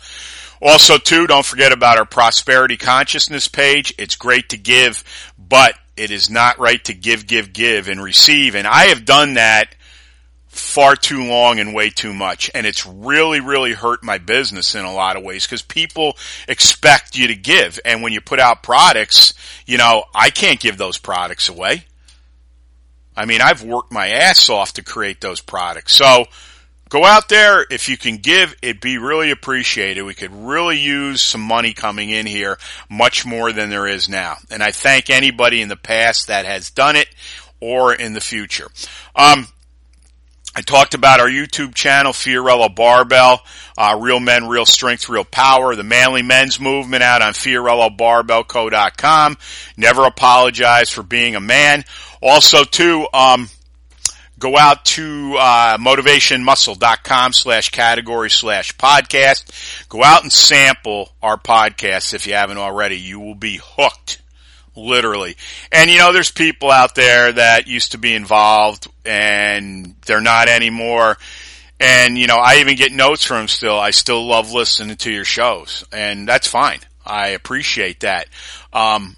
Also, 0.64 0.96
too, 0.96 1.26
don't 1.26 1.44
forget 1.44 1.72
about 1.72 1.98
our 1.98 2.06
prosperity 2.06 2.78
consciousness 2.78 3.48
page. 3.48 3.92
It's 3.98 4.16
great 4.16 4.48
to 4.48 4.56
give, 4.56 5.04
but 5.38 5.74
it 5.94 6.10
is 6.10 6.30
not 6.30 6.58
right 6.58 6.82
to 6.86 6.94
give, 6.94 7.26
give, 7.26 7.52
give 7.52 7.86
and 7.86 8.02
receive. 8.02 8.54
And 8.54 8.66
I 8.66 8.86
have 8.86 9.04
done 9.04 9.34
that 9.34 9.76
far 10.46 10.96
too 10.96 11.22
long 11.22 11.60
and 11.60 11.74
way 11.74 11.90
too 11.90 12.14
much. 12.14 12.50
And 12.54 12.66
it's 12.66 12.86
really, 12.86 13.40
really 13.40 13.74
hurt 13.74 14.02
my 14.02 14.16
business 14.16 14.74
in 14.74 14.86
a 14.86 14.94
lot 14.94 15.16
of 15.16 15.22
ways 15.22 15.44
because 15.44 15.60
people 15.60 16.16
expect 16.48 17.14
you 17.14 17.26
to 17.26 17.34
give. 17.34 17.78
And 17.84 18.02
when 18.02 18.14
you 18.14 18.22
put 18.22 18.40
out 18.40 18.62
products, 18.62 19.34
you 19.66 19.76
know, 19.76 20.04
I 20.14 20.30
can't 20.30 20.60
give 20.60 20.78
those 20.78 20.96
products 20.96 21.50
away. 21.50 21.84
I 23.14 23.26
mean, 23.26 23.42
I've 23.42 23.62
worked 23.62 23.92
my 23.92 24.08
ass 24.08 24.48
off 24.48 24.72
to 24.72 24.82
create 24.82 25.20
those 25.20 25.42
products. 25.42 25.94
So, 25.94 26.24
go 26.94 27.04
out 27.04 27.28
there. 27.28 27.66
If 27.68 27.88
you 27.88 27.96
can 27.96 28.18
give, 28.18 28.54
it'd 28.62 28.80
be 28.80 28.98
really 28.98 29.32
appreciated. 29.32 30.04
We 30.04 30.14
could 30.14 30.32
really 30.32 30.78
use 30.78 31.20
some 31.20 31.40
money 31.40 31.72
coming 31.72 32.10
in 32.10 32.24
here, 32.24 32.56
much 32.88 33.26
more 33.26 33.50
than 33.50 33.68
there 33.68 33.88
is 33.88 34.08
now. 34.08 34.36
And 34.48 34.62
I 34.62 34.70
thank 34.70 35.10
anybody 35.10 35.60
in 35.60 35.68
the 35.68 35.76
past 35.76 36.28
that 36.28 36.46
has 36.46 36.70
done 36.70 36.94
it 36.94 37.08
or 37.58 37.92
in 37.92 38.12
the 38.12 38.20
future. 38.20 38.68
Um, 39.16 39.48
I 40.54 40.60
talked 40.60 40.94
about 40.94 41.18
our 41.18 41.26
YouTube 41.26 41.74
channel, 41.74 42.12
Fiorillo 42.12 42.72
Barbell, 42.72 43.42
uh, 43.76 43.98
Real 44.00 44.20
Men, 44.20 44.46
Real 44.46 44.64
Strength, 44.64 45.08
Real 45.08 45.24
Power, 45.24 45.74
the 45.74 45.82
Manly 45.82 46.22
Men's 46.22 46.60
Movement 46.60 47.02
out 47.02 47.22
on 47.22 47.32
FiorilloBarbellCo.com. 47.32 49.36
Never 49.76 50.04
apologize 50.04 50.90
for 50.90 51.02
being 51.02 51.34
a 51.34 51.40
man. 51.40 51.84
Also, 52.22 52.62
too, 52.62 53.08
um, 53.12 53.48
go 54.38 54.56
out 54.56 54.84
to 54.84 55.36
uh, 55.38 55.78
motivationmuscle.com 55.78 57.32
slash 57.32 57.70
category 57.70 58.30
slash 58.30 58.76
podcast. 58.76 59.88
Go 59.88 60.02
out 60.02 60.22
and 60.22 60.32
sample 60.32 61.12
our 61.22 61.36
podcast 61.36 62.14
if 62.14 62.26
you 62.26 62.34
haven't 62.34 62.58
already. 62.58 62.96
You 62.96 63.20
will 63.20 63.34
be 63.34 63.60
hooked. 63.62 64.20
Literally. 64.76 65.36
And 65.70 65.88
you 65.88 65.98
know, 65.98 66.12
there's 66.12 66.32
people 66.32 66.68
out 66.68 66.96
there 66.96 67.30
that 67.32 67.68
used 67.68 67.92
to 67.92 67.98
be 67.98 68.12
involved 68.12 68.88
and 69.04 69.94
they're 70.04 70.20
not 70.20 70.48
anymore. 70.48 71.16
And 71.78 72.18
you 72.18 72.26
know, 72.26 72.38
I 72.38 72.56
even 72.56 72.74
get 72.74 72.90
notes 72.92 73.24
from 73.24 73.38
them 73.38 73.48
still. 73.48 73.78
I 73.78 73.90
still 73.90 74.26
love 74.26 74.52
listening 74.52 74.96
to 74.96 75.12
your 75.12 75.24
shows 75.24 75.84
and 75.92 76.26
that's 76.26 76.48
fine. 76.48 76.80
I 77.06 77.28
appreciate 77.28 78.00
that. 78.00 78.26
Um, 78.72 79.16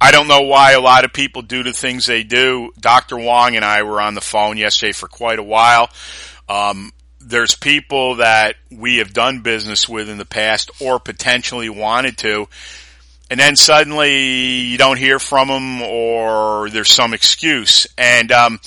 I 0.00 0.12
don't 0.12 0.28
know 0.28 0.42
why 0.42 0.72
a 0.72 0.80
lot 0.80 1.04
of 1.04 1.12
people 1.12 1.42
do 1.42 1.62
the 1.62 1.72
things 1.72 2.06
they 2.06 2.22
do. 2.22 2.72
Dr. 2.80 3.18
Wong 3.18 3.56
and 3.56 3.64
I 3.64 3.82
were 3.82 4.00
on 4.00 4.14
the 4.14 4.22
phone 4.22 4.56
yesterday 4.56 4.92
for 4.92 5.08
quite 5.08 5.38
a 5.38 5.42
while. 5.42 5.90
Um, 6.48 6.92
there's 7.20 7.54
people 7.54 8.16
that 8.16 8.56
we 8.70 8.96
have 8.96 9.12
done 9.12 9.40
business 9.40 9.88
with 9.88 10.08
in 10.08 10.16
the 10.16 10.24
past 10.24 10.70
or 10.80 10.98
potentially 10.98 11.68
wanted 11.68 12.16
to, 12.18 12.48
and 13.30 13.38
then 13.38 13.56
suddenly 13.56 14.60
you 14.62 14.78
don't 14.78 14.98
hear 14.98 15.18
from 15.18 15.48
them 15.48 15.82
or 15.82 16.70
there's 16.70 16.90
some 16.90 17.12
excuse. 17.12 17.86
And 17.98 18.32
um, 18.32 18.60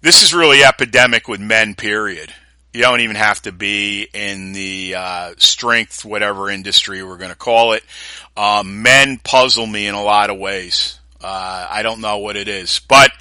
this 0.00 0.22
is 0.22 0.32
really 0.32 0.62
epidemic 0.62 1.26
with 1.26 1.40
men, 1.40 1.74
period. 1.74 2.32
You 2.72 2.80
don't 2.80 3.02
even 3.02 3.16
have 3.16 3.42
to 3.42 3.52
be 3.52 4.08
in 4.14 4.54
the 4.54 4.94
uh, 4.96 5.34
strength, 5.36 6.06
whatever 6.06 6.48
industry 6.48 7.02
we're 7.02 7.18
going 7.18 7.30
to 7.30 7.36
call 7.36 7.72
it. 7.72 7.84
Um, 8.36 8.82
men 8.82 9.18
puzzle 9.18 9.66
me 9.66 9.86
in 9.86 9.94
a 9.94 10.02
lot 10.02 10.30
of 10.30 10.38
ways. 10.38 10.98
Uh, 11.22 11.66
I 11.70 11.82
don't 11.82 12.00
know 12.00 12.18
what 12.18 12.36
it 12.36 12.48
is, 12.48 12.80
but 12.88 13.12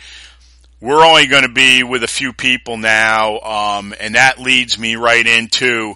we're 0.80 1.06
only 1.06 1.28
going 1.28 1.44
to 1.44 1.50
be 1.50 1.84
with 1.84 2.04
a 2.04 2.08
few 2.08 2.34
people 2.34 2.78
now, 2.78 3.40
um, 3.40 3.94
and 4.00 4.16
that 4.16 4.40
leads 4.40 4.80
me 4.80 4.96
right 4.96 5.26
into 5.26 5.96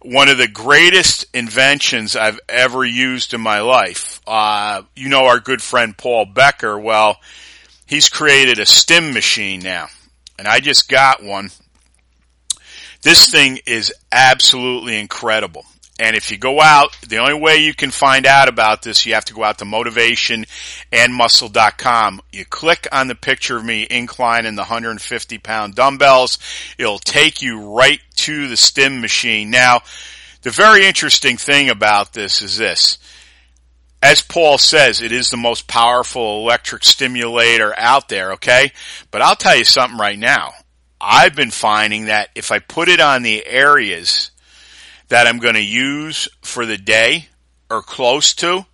one 0.00 0.28
of 0.28 0.38
the 0.38 0.48
greatest 0.48 1.24
inventions 1.32 2.16
I've 2.16 2.40
ever 2.48 2.84
used 2.84 3.34
in 3.34 3.40
my 3.40 3.60
life. 3.60 4.20
Uh, 4.26 4.82
you 4.96 5.08
know 5.08 5.26
our 5.26 5.38
good 5.38 5.62
friend 5.62 5.96
Paul 5.96 6.26
Becker. 6.26 6.76
Well, 6.78 7.18
he's 7.86 8.08
created 8.08 8.58
a 8.58 8.66
stim 8.66 9.14
machine 9.14 9.60
now, 9.60 9.86
and 10.38 10.48
I 10.48 10.58
just 10.58 10.88
got 10.88 11.22
one. 11.22 11.50
This 13.02 13.30
thing 13.30 13.60
is 13.66 13.92
absolutely 14.10 14.98
incredible. 14.98 15.64
And 16.02 16.16
if 16.16 16.32
you 16.32 16.36
go 16.36 16.60
out, 16.60 16.98
the 17.06 17.18
only 17.18 17.34
way 17.34 17.58
you 17.58 17.72
can 17.72 17.92
find 17.92 18.26
out 18.26 18.48
about 18.48 18.82
this, 18.82 19.06
you 19.06 19.14
have 19.14 19.26
to 19.26 19.34
go 19.34 19.44
out 19.44 19.58
to 19.58 19.64
motivationandmuscle.com. 19.64 22.20
You 22.32 22.44
click 22.44 22.88
on 22.90 23.06
the 23.06 23.14
picture 23.14 23.56
of 23.56 23.64
me 23.64 23.86
inclining 23.88 24.56
the 24.56 24.62
150 24.62 25.38
pound 25.38 25.76
dumbbells. 25.76 26.40
It'll 26.76 26.98
take 26.98 27.40
you 27.40 27.76
right 27.76 28.00
to 28.16 28.48
the 28.48 28.56
stim 28.56 29.00
machine. 29.00 29.50
Now, 29.50 29.82
the 30.42 30.50
very 30.50 30.86
interesting 30.86 31.36
thing 31.36 31.70
about 31.70 32.14
this 32.14 32.42
is 32.42 32.58
this. 32.58 32.98
As 34.02 34.22
Paul 34.22 34.58
says, 34.58 35.02
it 35.02 35.12
is 35.12 35.30
the 35.30 35.36
most 35.36 35.68
powerful 35.68 36.40
electric 36.40 36.82
stimulator 36.82 37.72
out 37.78 38.08
there, 38.08 38.32
okay? 38.32 38.72
But 39.12 39.22
I'll 39.22 39.36
tell 39.36 39.54
you 39.54 39.62
something 39.62 40.00
right 40.00 40.18
now. 40.18 40.54
I've 41.00 41.36
been 41.36 41.52
finding 41.52 42.06
that 42.06 42.30
if 42.34 42.50
I 42.50 42.58
put 42.58 42.88
it 42.88 42.98
on 42.98 43.22
the 43.22 43.46
areas 43.46 44.31
that 45.12 45.26
I'm 45.26 45.36
going 45.36 45.56
to 45.56 45.60
use 45.60 46.26
for 46.40 46.64
the 46.64 46.78
day 46.78 47.28
or 47.68 47.82
close 47.82 48.32
to, 48.36 48.64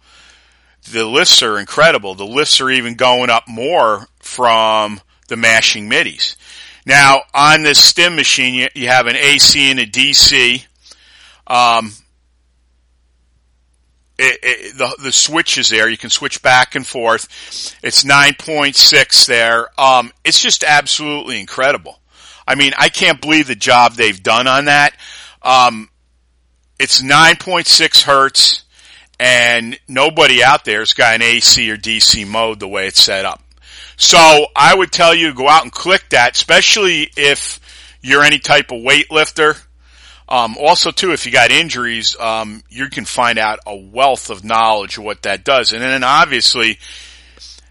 the 0.88 1.05
lifts 1.05 1.42
are 1.42 1.59
incredible. 1.59 2.14
The 2.14 2.24
lifts 2.24 2.61
are 2.61 2.70
even 2.70 2.94
going 2.94 3.29
up 3.29 3.48
more 3.48 4.07
from 4.20 5.01
the 5.27 5.37
mashing 5.37 5.88
middies. 5.88 6.37
Now, 6.87 7.22
on 7.35 7.64
this 7.64 7.83
stim 7.83 8.14
machine, 8.14 8.55
you, 8.55 8.68
you 8.77 8.87
have 8.87 9.09
an 9.09 9.16
AC 9.16 9.68
and 9.68 9.81
a 9.81 9.87
DC. 9.87 10.64
Um, 11.48 11.92
it, 14.16 14.38
it, 14.40 14.79
the 14.79 14.96
the 15.03 15.11
switch 15.11 15.59
is 15.59 15.70
there. 15.70 15.88
You 15.90 15.98
can 15.98 16.09
switch 16.09 16.40
back 16.40 16.77
and 16.77 16.87
forth. 16.87 17.24
It's 17.83 18.05
9.6 18.05 19.27
there. 19.27 19.68
Um, 19.81 20.12
it's 20.24 20.38
just 20.38 20.62
absolutely 20.62 21.40
incredible. 21.40 21.98
I 22.46 22.55
mean, 22.55 22.74
I 22.79 22.90
can't 22.90 23.20
believe 23.20 23.48
the 23.48 23.57
job 23.57 23.94
they've 23.94 24.22
done 24.22 24.46
on 24.46 24.66
that. 24.66 24.94
Um, 25.42 25.90
it's 26.79 27.03
9.6 27.03 28.03
hertz 28.03 28.64
and 29.19 29.79
nobody 29.88 30.43
out 30.45 30.64
there's 30.64 30.93
got 30.93 31.14
an 31.14 31.23
AC 31.23 31.71
or 31.71 31.77
DC 31.77 32.27
mode 32.27 32.61
the 32.61 32.69
way 32.69 32.87
it's 32.87 33.03
set 33.03 33.25
up. 33.25 33.43
So 33.97 34.47
I 34.55 34.75
would 34.75 34.93
tell 34.93 35.14
you 35.14 35.35
go 35.35 35.49
out 35.49 35.64
and 35.64 35.73
click 35.73 36.11
that, 36.11 36.37
especially 36.37 37.11
if 37.17 37.59
you're 38.01 38.23
any 38.23 38.38
type 38.38 38.71
of 38.71 38.81
weightlifter. 38.81 39.61
Um, 40.29 40.57
also, 40.59 40.91
too, 40.91 41.12
if 41.12 41.27
you 41.27 41.33
got 41.33 41.51
injuries, 41.51 42.14
um, 42.21 42.62
you 42.69 42.91
can 42.91 43.07
find 43.07 43.38
out 43.38 43.61
a 43.67 43.75
wealth 43.75 44.31
of 44.31 44.45
knowledge 44.45 44.99
of 44.99 45.05
what 45.05 45.23
that 45.23 45.43
does. 45.43 45.73
And 45.73 45.83
then 45.83 46.05
obviously, 46.05 46.79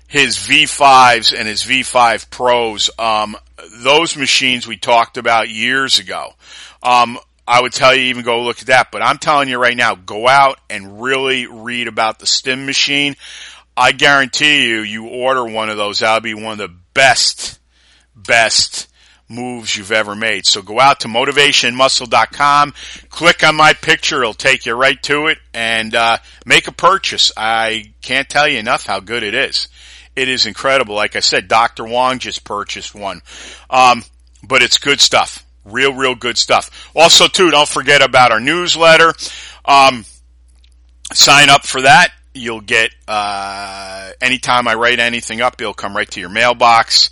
his 0.07 0.37
V5s 0.37 1.37
and 1.37 1.47
his 1.47 1.63
V5 1.63 2.29
Pros, 2.29 2.89
um, 2.97 3.37
those 3.83 4.17
machines 4.17 4.67
we 4.67 4.75
talked 4.75 5.17
about 5.17 5.49
years 5.49 5.99
ago. 5.99 6.33
Um, 6.81 7.19
I 7.47 7.61
would 7.61 7.71
tell 7.71 7.95
you 7.95 8.03
even 8.03 8.23
go 8.23 8.43
look 8.43 8.59
at 8.59 8.67
that. 8.67 8.91
But 8.91 9.01
I'm 9.01 9.17
telling 9.17 9.47
you 9.47 9.57
right 9.57 9.77
now, 9.77 9.95
go 9.95 10.27
out 10.27 10.59
and 10.69 11.01
really 11.01 11.47
read 11.47 11.87
about 11.87 12.19
the 12.19 12.27
stim 12.27 12.65
machine. 12.65 13.15
I 13.75 13.91
guarantee 13.91 14.67
you, 14.67 14.79
you 14.81 15.07
order 15.07 15.45
one 15.45 15.69
of 15.69 15.77
those, 15.77 15.99
that'll 15.99 16.19
be 16.19 16.33
one 16.33 16.53
of 16.53 16.57
the 16.57 16.75
best, 16.93 17.59
best 18.15 18.91
moves 19.29 19.77
you've 19.77 19.91
ever 19.91 20.15
made. 20.15 20.45
So 20.45 20.61
go 20.61 20.79
out 20.79 21.01
to 21.01 21.07
motivationmuscle.com, 21.07 22.73
click 23.09 23.43
on 23.43 23.55
my 23.55 23.73
picture, 23.73 24.21
it'll 24.21 24.33
take 24.33 24.65
you 24.65 24.73
right 24.73 25.01
to 25.03 25.27
it, 25.27 25.37
and 25.53 25.93
uh, 25.93 26.17
make 26.45 26.67
a 26.67 26.71
purchase. 26.71 27.31
I 27.37 27.93
can't 28.01 28.27
tell 28.27 28.47
you 28.47 28.57
enough 28.57 28.85
how 28.85 28.99
good 28.99 29.23
it 29.23 29.35
is. 29.35 29.67
It 30.15 30.27
is 30.27 30.47
incredible. 30.47 30.95
Like 30.95 31.15
I 31.15 31.19
said, 31.19 31.47
Dr. 31.47 31.85
Wong 31.85 32.17
just 32.17 32.43
purchased 32.43 32.95
one. 32.95 33.21
Um, 33.69 34.03
but 34.41 34.63
it's 34.63 34.79
good 34.79 34.99
stuff. 34.99 35.45
Real, 35.67 35.93
real 35.93 36.15
good 36.15 36.37
stuff. 36.37 36.91
Also, 36.95 37.27
too, 37.27 37.51
don't 37.51 37.67
forget 37.67 38.01
about 38.01 38.31
our 38.31 38.39
newsletter. 38.39 39.13
Um, 39.65 40.05
sign 41.13 41.49
up 41.49 41.65
for 41.65 41.81
that. 41.81 42.11
You'll 42.33 42.61
get, 42.61 42.91
uh, 43.07 44.11
anytime 44.21 44.67
I 44.67 44.75
write 44.75 44.99
anything 44.99 45.41
up, 45.41 45.59
it'll 45.61 45.73
come 45.73 45.95
right 45.95 46.09
to 46.11 46.19
your 46.19 46.29
mailbox. 46.29 47.09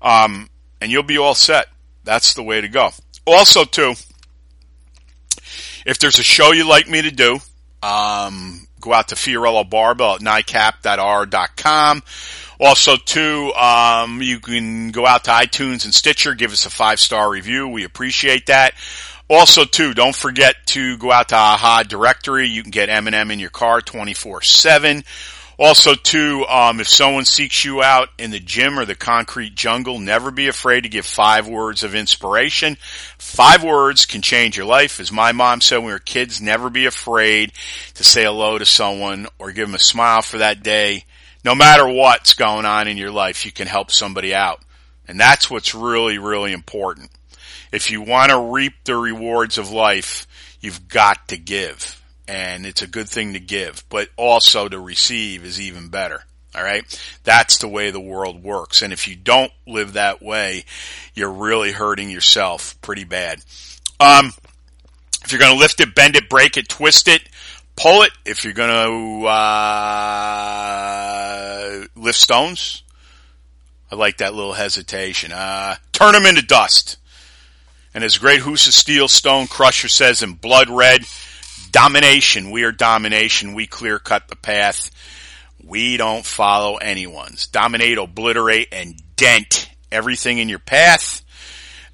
Um, 0.00 0.48
and 0.80 0.90
you'll 0.90 1.02
be 1.02 1.18
all 1.18 1.34
set. 1.34 1.66
That's 2.04 2.34
the 2.34 2.42
way 2.42 2.60
to 2.60 2.68
go. 2.68 2.90
Also, 3.26 3.64
too, 3.64 3.94
if 5.84 5.98
there's 5.98 6.18
a 6.18 6.22
show 6.22 6.52
you'd 6.52 6.66
like 6.66 6.88
me 6.88 7.02
to 7.02 7.10
do, 7.10 7.38
um, 7.82 8.66
go 8.80 8.92
out 8.92 9.08
to 9.08 9.14
Fiorillo 9.14 9.68
Barbell 9.68 10.14
at 10.14 10.22
nicap.r.com. 10.22 12.02
Also, 12.60 12.96
too, 12.96 13.52
um, 13.54 14.20
you 14.20 14.40
can 14.40 14.90
go 14.90 15.06
out 15.06 15.24
to 15.24 15.30
iTunes 15.30 15.84
and 15.84 15.94
Stitcher, 15.94 16.34
give 16.34 16.52
us 16.52 16.66
a 16.66 16.70
five 16.70 16.98
star 16.98 17.30
review. 17.30 17.68
We 17.68 17.84
appreciate 17.84 18.46
that. 18.46 18.74
Also, 19.28 19.64
too, 19.64 19.94
don't 19.94 20.16
forget 20.16 20.56
to 20.66 20.96
go 20.96 21.12
out 21.12 21.28
to 21.28 21.36
AHA 21.36 21.84
Directory. 21.84 22.48
You 22.48 22.62
can 22.62 22.70
get 22.70 22.88
M&M 22.88 23.30
in 23.30 23.38
your 23.38 23.50
car 23.50 23.80
24-7. 23.80 25.04
Also, 25.58 25.94
too, 25.94 26.46
um, 26.48 26.80
if 26.80 26.88
someone 26.88 27.24
seeks 27.24 27.64
you 27.64 27.82
out 27.82 28.08
in 28.16 28.30
the 28.30 28.38
gym 28.38 28.78
or 28.78 28.84
the 28.84 28.94
concrete 28.94 29.56
jungle, 29.56 29.98
never 29.98 30.30
be 30.30 30.46
afraid 30.46 30.82
to 30.82 30.88
give 30.88 31.04
five 31.04 31.48
words 31.48 31.82
of 31.82 31.96
inspiration. 31.96 32.76
Five 33.18 33.64
words 33.64 34.06
can 34.06 34.22
change 34.22 34.56
your 34.56 34.66
life. 34.66 35.00
As 35.00 35.10
my 35.10 35.32
mom 35.32 35.60
said 35.60 35.78
when 35.78 35.86
we 35.86 35.92
were 35.92 35.98
kids, 35.98 36.40
never 36.40 36.70
be 36.70 36.86
afraid 36.86 37.52
to 37.94 38.04
say 38.04 38.22
hello 38.22 38.56
to 38.56 38.64
someone 38.64 39.26
or 39.38 39.50
give 39.50 39.66
them 39.66 39.74
a 39.74 39.80
smile 39.80 40.22
for 40.22 40.38
that 40.38 40.62
day. 40.62 41.04
No 41.48 41.54
matter 41.54 41.88
what's 41.88 42.34
going 42.34 42.66
on 42.66 42.88
in 42.88 42.98
your 42.98 43.10
life, 43.10 43.46
you 43.46 43.52
can 43.52 43.68
help 43.68 43.90
somebody 43.90 44.34
out. 44.34 44.60
And 45.08 45.18
that's 45.18 45.50
what's 45.50 45.74
really, 45.74 46.18
really 46.18 46.52
important. 46.52 47.10
If 47.72 47.90
you 47.90 48.02
want 48.02 48.32
to 48.32 48.52
reap 48.52 48.74
the 48.84 48.96
rewards 48.96 49.56
of 49.56 49.70
life, 49.70 50.26
you've 50.60 50.88
got 50.88 51.28
to 51.28 51.38
give. 51.38 52.02
And 52.28 52.66
it's 52.66 52.82
a 52.82 52.86
good 52.86 53.08
thing 53.08 53.32
to 53.32 53.40
give, 53.40 53.82
but 53.88 54.10
also 54.18 54.68
to 54.68 54.78
receive 54.78 55.42
is 55.42 55.58
even 55.58 55.88
better. 55.88 56.22
All 56.54 56.62
right. 56.62 56.84
That's 57.24 57.56
the 57.56 57.68
way 57.68 57.90
the 57.90 57.98
world 57.98 58.42
works. 58.42 58.82
And 58.82 58.92
if 58.92 59.08
you 59.08 59.16
don't 59.16 59.52
live 59.66 59.94
that 59.94 60.20
way, 60.20 60.66
you're 61.14 61.32
really 61.32 61.72
hurting 61.72 62.10
yourself 62.10 62.78
pretty 62.82 63.04
bad. 63.04 63.42
Um, 63.98 64.34
if 65.24 65.32
you're 65.32 65.40
going 65.40 65.54
to 65.54 65.58
lift 65.58 65.80
it, 65.80 65.94
bend 65.94 66.14
it, 66.14 66.28
break 66.28 66.58
it, 66.58 66.68
twist 66.68 67.08
it, 67.08 67.22
pull 67.74 68.02
it. 68.02 68.12
If 68.26 68.44
you're 68.44 68.52
going 68.52 69.22
to, 69.22 69.26
uh, 69.28 70.27
lift 72.08 72.18
stones, 72.18 72.82
I 73.90 73.94
like 73.94 74.16
that 74.18 74.32
little 74.32 74.54
hesitation. 74.54 75.30
Uh, 75.30 75.76
turn 75.92 76.12
them 76.12 76.24
into 76.24 76.40
dust. 76.40 76.96
And 77.92 78.02
as 78.02 78.16
great 78.16 78.40
Husa 78.40 78.72
Steel 78.72 79.08
Stone 79.08 79.48
Crusher 79.48 79.88
says 79.88 80.22
in 80.22 80.32
blood 80.32 80.70
red, 80.70 81.02
domination. 81.70 82.50
We 82.50 82.62
are 82.62 82.72
domination. 82.72 83.52
We 83.52 83.66
clear 83.66 83.98
cut 83.98 84.28
the 84.28 84.36
path. 84.36 84.90
We 85.62 85.98
don't 85.98 86.24
follow 86.24 86.76
anyone's. 86.76 87.46
Dominate, 87.46 87.98
obliterate, 87.98 88.68
and 88.72 88.98
dent 89.16 89.68
everything 89.92 90.38
in 90.38 90.48
your 90.48 90.60
path. 90.60 91.22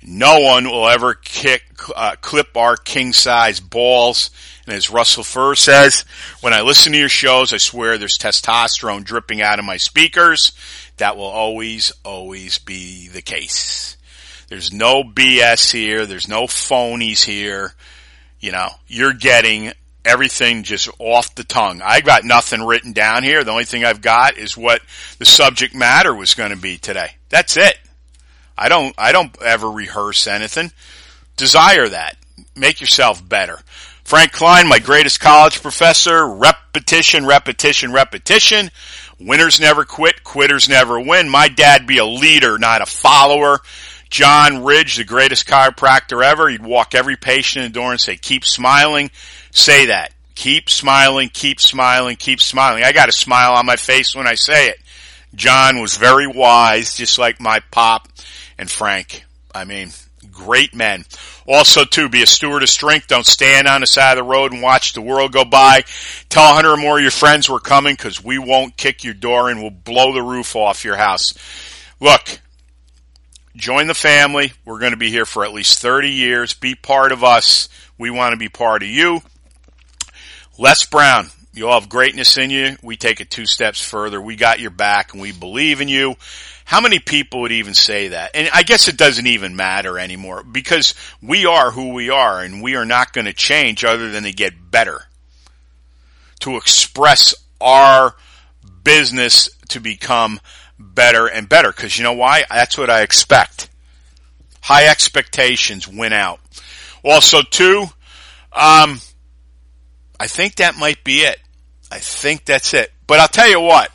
No 0.01 0.39
one 0.39 0.71
will 0.71 0.89
ever 0.89 1.15
kick, 1.15 1.65
uh, 1.97 2.15
clip 2.21 2.57
our 2.57 2.77
king 2.77 3.13
size 3.13 3.59
balls. 3.59 4.31
And 4.67 4.75
as 4.75 4.91
Russell 4.91 5.25
Furr 5.25 5.55
says, 5.55 6.05
when 6.41 6.55
I 6.55 6.63
listen 6.63 6.93
to 6.93 6.99
your 6.99 7.09
shows, 7.09 7.53
I 7.53 7.59
swear 7.59 7.99
there's 7.99 8.17
testosterone 8.17 9.05
dripping 9.05 9.43
out 9.43 9.59
of 9.59 9.65
my 9.65 9.77
speakers. 9.77 10.53
That 10.97 11.17
will 11.17 11.25
always, 11.25 11.93
always 12.05 12.59
be 12.59 13.09
the 13.09 13.23
case. 13.23 13.97
There's 14.49 14.73
no 14.73 15.03
BS 15.03 15.71
here. 15.73 16.07
There's 16.07 16.29
no 16.29 16.45
phonies 16.45 17.25
here. 17.25 17.75
You 18.41 18.53
know, 18.53 18.69
you're 18.87 19.13
getting 19.13 19.73
everything 20.05 20.63
just 20.63 20.89
off 20.99 21.35
the 21.35 21.45
tongue. 21.45 21.81
I 21.83 22.01
got 22.01 22.25
nothing 22.25 22.63
written 22.63 22.93
down 22.93 23.23
here. 23.23 23.43
The 23.43 23.51
only 23.51 23.65
thing 23.65 23.85
I've 23.85 24.03
got 24.03 24.37
is 24.37 24.57
what 24.57 24.83
the 25.19 25.25
subject 25.25 25.75
matter 25.75 26.15
was 26.15 26.35
going 26.35 26.51
to 26.51 26.57
be 26.57 26.77
today. 26.77 27.17
That's 27.29 27.57
it. 27.57 27.79
I 28.57 28.69
don't, 28.69 28.95
I 28.97 29.13
don't 29.13 29.35
ever 29.43 29.71
rehearse 29.71 30.27
anything. 30.27 30.73
Desire 31.37 31.89
that. 31.89 32.17
Make 32.55 32.81
yourself 32.81 33.27
better. 33.27 33.59
Frank 34.05 34.33
Klein, 34.33 34.69
my 34.69 34.79
greatest 34.79 35.19
college 35.19 35.63
professor, 35.63 36.27
repetition, 36.29 37.25
repetition, 37.25 37.93
repetition. 37.93 38.71
Winners 39.19 39.61
never 39.61 39.85
quit, 39.85 40.23
quitters 40.23 40.69
never 40.69 41.01
win. 41.01 41.29
My 41.29 41.49
dad 41.49 41.87
be 41.87 41.99
a 41.99 42.05
leader, 42.05 42.59
not 42.59 42.83
a 42.83 42.87
follower. 42.87 43.61
John 44.11 44.63
Ridge, 44.63 44.97
the 44.97 45.05
greatest 45.05 45.47
chiropractor 45.47 46.23
ever, 46.23 46.49
he'd 46.49 46.63
walk 46.63 46.95
every 46.95 47.17
patient 47.17 47.65
in 47.65 47.73
the 47.73 47.79
door 47.79 47.93
and 47.93 48.01
say, 48.01 48.17
keep 48.17 48.45
smiling. 48.45 49.11
Say 49.51 49.87
that. 49.87 50.13
Keep 50.35 50.69
smiling, 50.69 51.31
keep 51.33 51.61
smiling, 51.61 52.17
keep 52.17 52.41
smiling. 52.41 52.85
I 52.85 52.93
got 52.93 53.09
a 53.09 53.13
smile 53.13 53.53
on 53.55 53.67
my 53.67 53.77
face 53.77 54.15
when 54.15 54.27
I 54.27 54.35
say 54.35 54.69
it. 54.69 54.79
John 55.35 55.81
was 55.81 55.97
very 55.97 56.27
wise, 56.27 56.97
just 56.97 57.19
like 57.19 57.41
my 57.41 57.61
pop 57.71 58.09
and 58.59 58.71
Frank. 58.71 59.25
I 59.55 59.65
mean, 59.65 59.91
great 60.35 60.75
men. 60.75 61.05
Also, 61.47 61.85
to 61.85 62.09
be 62.09 62.23
a 62.23 62.27
steward 62.27 62.63
of 62.63 62.69
strength. 62.69 63.07
Don't 63.07 63.27
stand 63.27 63.67
on 63.67 63.81
the 63.81 63.87
side 63.87 64.19
of 64.19 64.25
the 64.25 64.31
road 64.31 64.53
and 64.53 64.63
watch 64.63 64.93
the 64.93 65.01
world 65.01 65.33
go 65.33 65.45
by. 65.45 65.85
Tell 66.29 66.51
a 66.51 66.55
hundred 66.55 66.73
or 66.73 66.77
more 66.77 66.99
of 66.99 67.03
your 67.03 67.11
friends 67.11 67.49
we're 67.49 67.61
coming 67.61 67.95
because 67.95 68.23
we 68.23 68.39
won't 68.39 68.77
kick 68.77 69.05
your 69.05 69.15
door 69.15 69.51
and 69.51 69.61
we'll 69.61 69.71
blow 69.71 70.13
the 70.13 70.23
roof 70.23 70.57
off 70.57 70.85
your 70.85 70.97
house. 70.97 71.35
Look, 72.01 72.41
join 73.57 73.87
the 73.87 73.95
family. 73.95 74.53
We're 74.65 74.81
going 74.81 74.93
to 74.93 74.99
be 74.99 75.11
here 75.11 75.27
for 75.27 75.45
at 75.45 75.53
least 75.53 75.81
30 75.81 76.11
years. 76.11 76.55
Be 76.55 76.75
part 76.75 77.13
of 77.13 77.23
us. 77.25 77.69
We 77.99 78.11
want 78.11 78.33
to 78.33 78.37
be 78.37 78.49
part 78.49 78.83
of 78.83 78.89
you. 78.89 79.21
Les 80.59 80.85
Brown, 80.85 81.29
you 81.55 81.69
all 81.69 81.81
have 81.81 81.89
greatness 81.89 82.37
in 82.37 82.51
you. 82.51 82.77
We 82.83 82.97
take 82.97 83.21
it 83.21 83.31
two 83.31 83.47
steps 83.47 83.81
further. 83.81 84.21
We 84.21 84.35
got 84.35 84.59
your 84.59 84.71
back 84.71 85.13
and 85.13 85.23
we 85.23 85.31
believe 85.33 85.81
in 85.81 85.89
you. 85.89 86.17
How 86.65 86.81
many 86.81 86.99
people 86.99 87.43
would 87.43 87.53
even 87.53 87.75
say 87.75 88.09
that? 88.09 88.33
And 88.35 88.49
I 88.53 88.63
guess 88.63 88.89
it 88.89 88.97
doesn't 88.97 89.27
even 89.27 89.55
matter 89.55 89.99
anymore 89.99 90.43
because 90.43 90.95
we 91.23 91.47
are 91.47 91.71
who 91.71 91.93
we 91.93 92.11
are 92.11 92.43
and 92.43 92.63
we 92.63 92.75
are 92.75 92.85
not 92.85 93.13
going 93.13 93.27
to 93.27 93.33
change 93.33 93.85
other 93.85 94.11
than 94.11 94.25
to 94.25 94.33
get 94.33 94.71
better. 94.71 95.03
To 96.41 96.57
express 96.57 97.35
our 97.61 98.15
business 98.83 99.49
to 99.69 99.81
become 99.81 100.41
better 100.79 101.27
and 101.27 101.49
better. 101.49 101.73
Cause 101.73 101.97
you 101.97 102.03
know 102.03 102.15
why? 102.15 102.45
That's 102.51 102.77
what 102.77 102.91
I 102.91 103.03
expect. 103.03 103.69
High 104.61 104.87
expectations 104.87 105.87
win 105.87 106.13
out. 106.13 106.41
Also 107.05 107.43
too, 107.43 107.83
um, 108.53 109.01
I 110.19 110.27
think 110.27 110.57
that 110.57 110.77
might 110.77 111.05
be 111.05 111.19
it. 111.19 111.39
I 111.95 111.99
think 111.99 112.45
that's 112.45 112.75
it. 112.75 112.93
But 113.07 113.21
I'll 113.21 113.29
tell 113.29 113.49
you 113.49 113.61
what. 113.61 113.89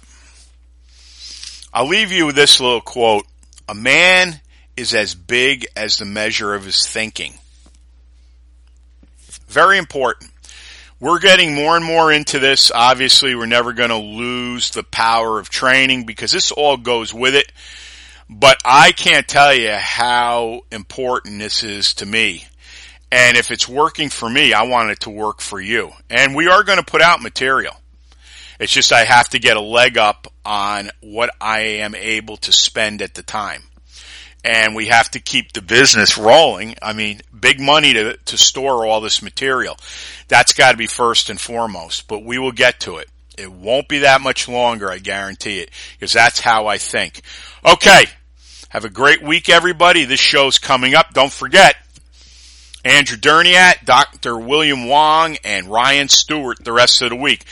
I'll 1.74 1.86
leave 1.86 2.14
you 2.14 2.28
with 2.28 2.36
this 2.36 2.62
little 2.62 2.80
quote. 2.80 3.26
A 3.68 3.76
man 3.76 4.40
is 4.78 4.94
as 4.94 5.16
big 5.16 5.68
as 5.76 5.98
the 5.98 6.06
measure 6.06 6.54
of 6.54 6.64
his 6.64 6.88
thinking. 6.88 7.34
Very 9.50 9.78
important. 9.78 10.32
We're 11.02 11.20
getting 11.20 11.54
more 11.54 11.76
and 11.76 11.84
more 11.84 12.10
into 12.10 12.40
this. 12.40 12.72
Obviously, 12.74 13.36
we're 13.36 13.48
never 13.48 13.74
going 13.74 13.90
to 13.90 13.98
lose 13.98 14.72
the 14.72 14.84
power 14.84 15.38
of 15.38 15.50
training 15.50 16.06
because 16.06 16.32
this 16.32 16.54
all 16.54 16.78
goes 16.78 17.14
with 17.14 17.36
it. 17.36 17.52
But 18.30 18.62
I 18.64 18.94
can't 18.94 19.28
tell 19.28 19.54
you 19.54 19.74
how 19.74 20.62
important 20.72 21.40
this 21.40 21.66
is 21.66 21.96
to 21.96 22.06
me. 22.06 22.46
And 23.12 23.36
if 23.36 23.52
it's 23.52 23.68
working 23.68 24.10
for 24.10 24.30
me, 24.30 24.54
I 24.54 24.64
want 24.64 24.92
it 24.92 25.02
to 25.02 25.10
work 25.10 25.42
for 25.42 25.60
you. 25.60 25.92
And 26.10 26.34
we 26.34 26.48
are 26.48 26.64
going 26.64 26.78
to 26.78 26.86
put 26.86 27.02
out 27.02 27.22
material. 27.22 27.76
It's 28.60 28.74
just 28.74 28.91
I 28.91 29.06
have 29.06 29.30
to 29.30 29.39
get 29.39 29.58
a 29.58 29.62
leg 29.62 29.98
up 29.98 30.28
on 30.45 30.89
what 31.02 31.30
I 31.39 31.60
am 31.60 31.95
able 31.95 32.38
to 32.38 32.52
spend 32.52 33.02
at 33.02 33.13
the 33.13 33.24
time. 33.24 33.63
And 34.43 34.76
we 34.76 34.88
have 34.88 35.12
to 35.12 35.19
keep 35.19 35.54
the 35.54 35.62
business 35.62 36.17
rolling. 36.17 36.76
I 36.82 36.93
mean, 36.93 37.22
big 37.38 37.60
money 37.60 37.93
to, 37.93 38.17
to 38.17 38.38
store 38.38 38.86
all 38.86 39.02
this 39.02 39.22
material. 39.22 39.78
That's 40.28 40.54
got 40.54 40.72
to 40.72 40.78
be 40.78 40.88
first 40.88 41.30
and 41.30 41.39
foremost, 41.39 42.08
but 42.08 42.24
we 42.24 42.38
will 42.38 42.52
get 42.52 42.82
to 42.82 42.98
it. 42.98 43.10
It 43.38 43.52
won't 43.52 43.88
be 43.88 44.00
that 44.00 44.22
much 44.22 44.50
longer, 44.50 44.89
I 44.89 44.98
guarantee 44.98 45.60
it, 45.60 45.72
because 45.98 46.13
that's 46.13 46.39
how 46.39 46.67
I 46.67 46.78
think. 46.78 47.22
Okay. 47.65 48.06
Have 48.69 48.86
a 48.86 48.89
great 48.89 49.24
week, 49.24 49.50
everybody. 49.50 50.06
This 50.06 50.19
show's 50.19 50.60
coming 50.60 50.93
up. 50.93 51.13
Don't 51.13 51.32
forget, 51.32 51.76
Andrew 52.86 53.17
Durniat, 53.17 53.84
Dr. 53.84 54.38
William 54.38 54.88
Wong, 54.88 55.38
and 55.43 55.67
Ryan 55.67 56.08
Stewart 56.08 56.63
the 56.63 56.72
rest 56.72 57.02
of 57.02 57.10
the 57.10 57.15
week. 57.15 57.45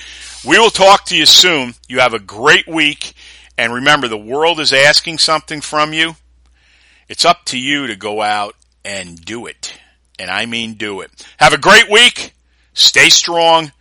We 0.48 0.58
will 0.58 0.70
talk 0.70 1.06
to 1.06 1.18
you 1.18 1.26
soon. 1.26 1.74
You 1.90 2.00
have 2.00 2.14
a 2.14 2.20
great 2.20 2.68
week. 2.68 3.14
And 3.58 3.74
remember, 3.74 4.08
the 4.08 4.18
world 4.18 4.62
is 4.62 4.72
asking 4.72 5.18
something 5.18 5.60
from 5.60 5.92
you. 5.92 6.16
It's 7.10 7.26
up 7.26 7.44
to 7.46 7.60
you 7.60 7.88
to 7.88 7.98
go 7.98 8.22
out 8.22 8.56
and 8.86 9.20
do 9.20 9.46
it. 9.48 9.78
And 10.18 10.32
I 10.32 10.46
mean 10.46 10.76
do 10.76 11.02
it. 11.02 11.28
Have 11.38 11.52
a 11.52 11.58
great 11.58 11.92
week. 11.92 12.34
Stay 12.74 13.10
strong 13.10 13.74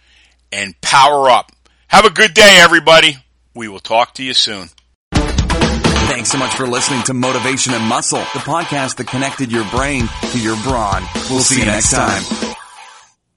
and 0.51 0.79
power 0.81 1.31
up. 1.31 1.53
Have 1.89 2.05
a 2.05 2.11
good 2.11 2.35
day, 2.35 2.59
everybody. 2.61 3.17
We 3.55 3.69
will 3.69 3.79
talk 3.79 4.15
to 4.15 4.25
you 4.25 4.35
soon. 4.35 4.69
Thanks 5.13 6.31
so 6.31 6.39
much 6.39 6.55
for 6.55 6.67
listening 6.67 7.03
to 7.05 7.15
Motivation 7.15 7.75
and 7.75 7.85
Muscle, 7.85 8.19
the 8.19 8.41
podcast 8.41 8.97
that 8.97 9.07
connected 9.07 9.53
your 9.53 9.65
brain 9.71 10.09
to 10.33 10.41
your 10.41 10.57
brawn. 10.63 11.05
We'll 11.31 11.41
see 11.41 11.61
you 11.61 11.67
next 11.67 11.93
time. 11.93 12.56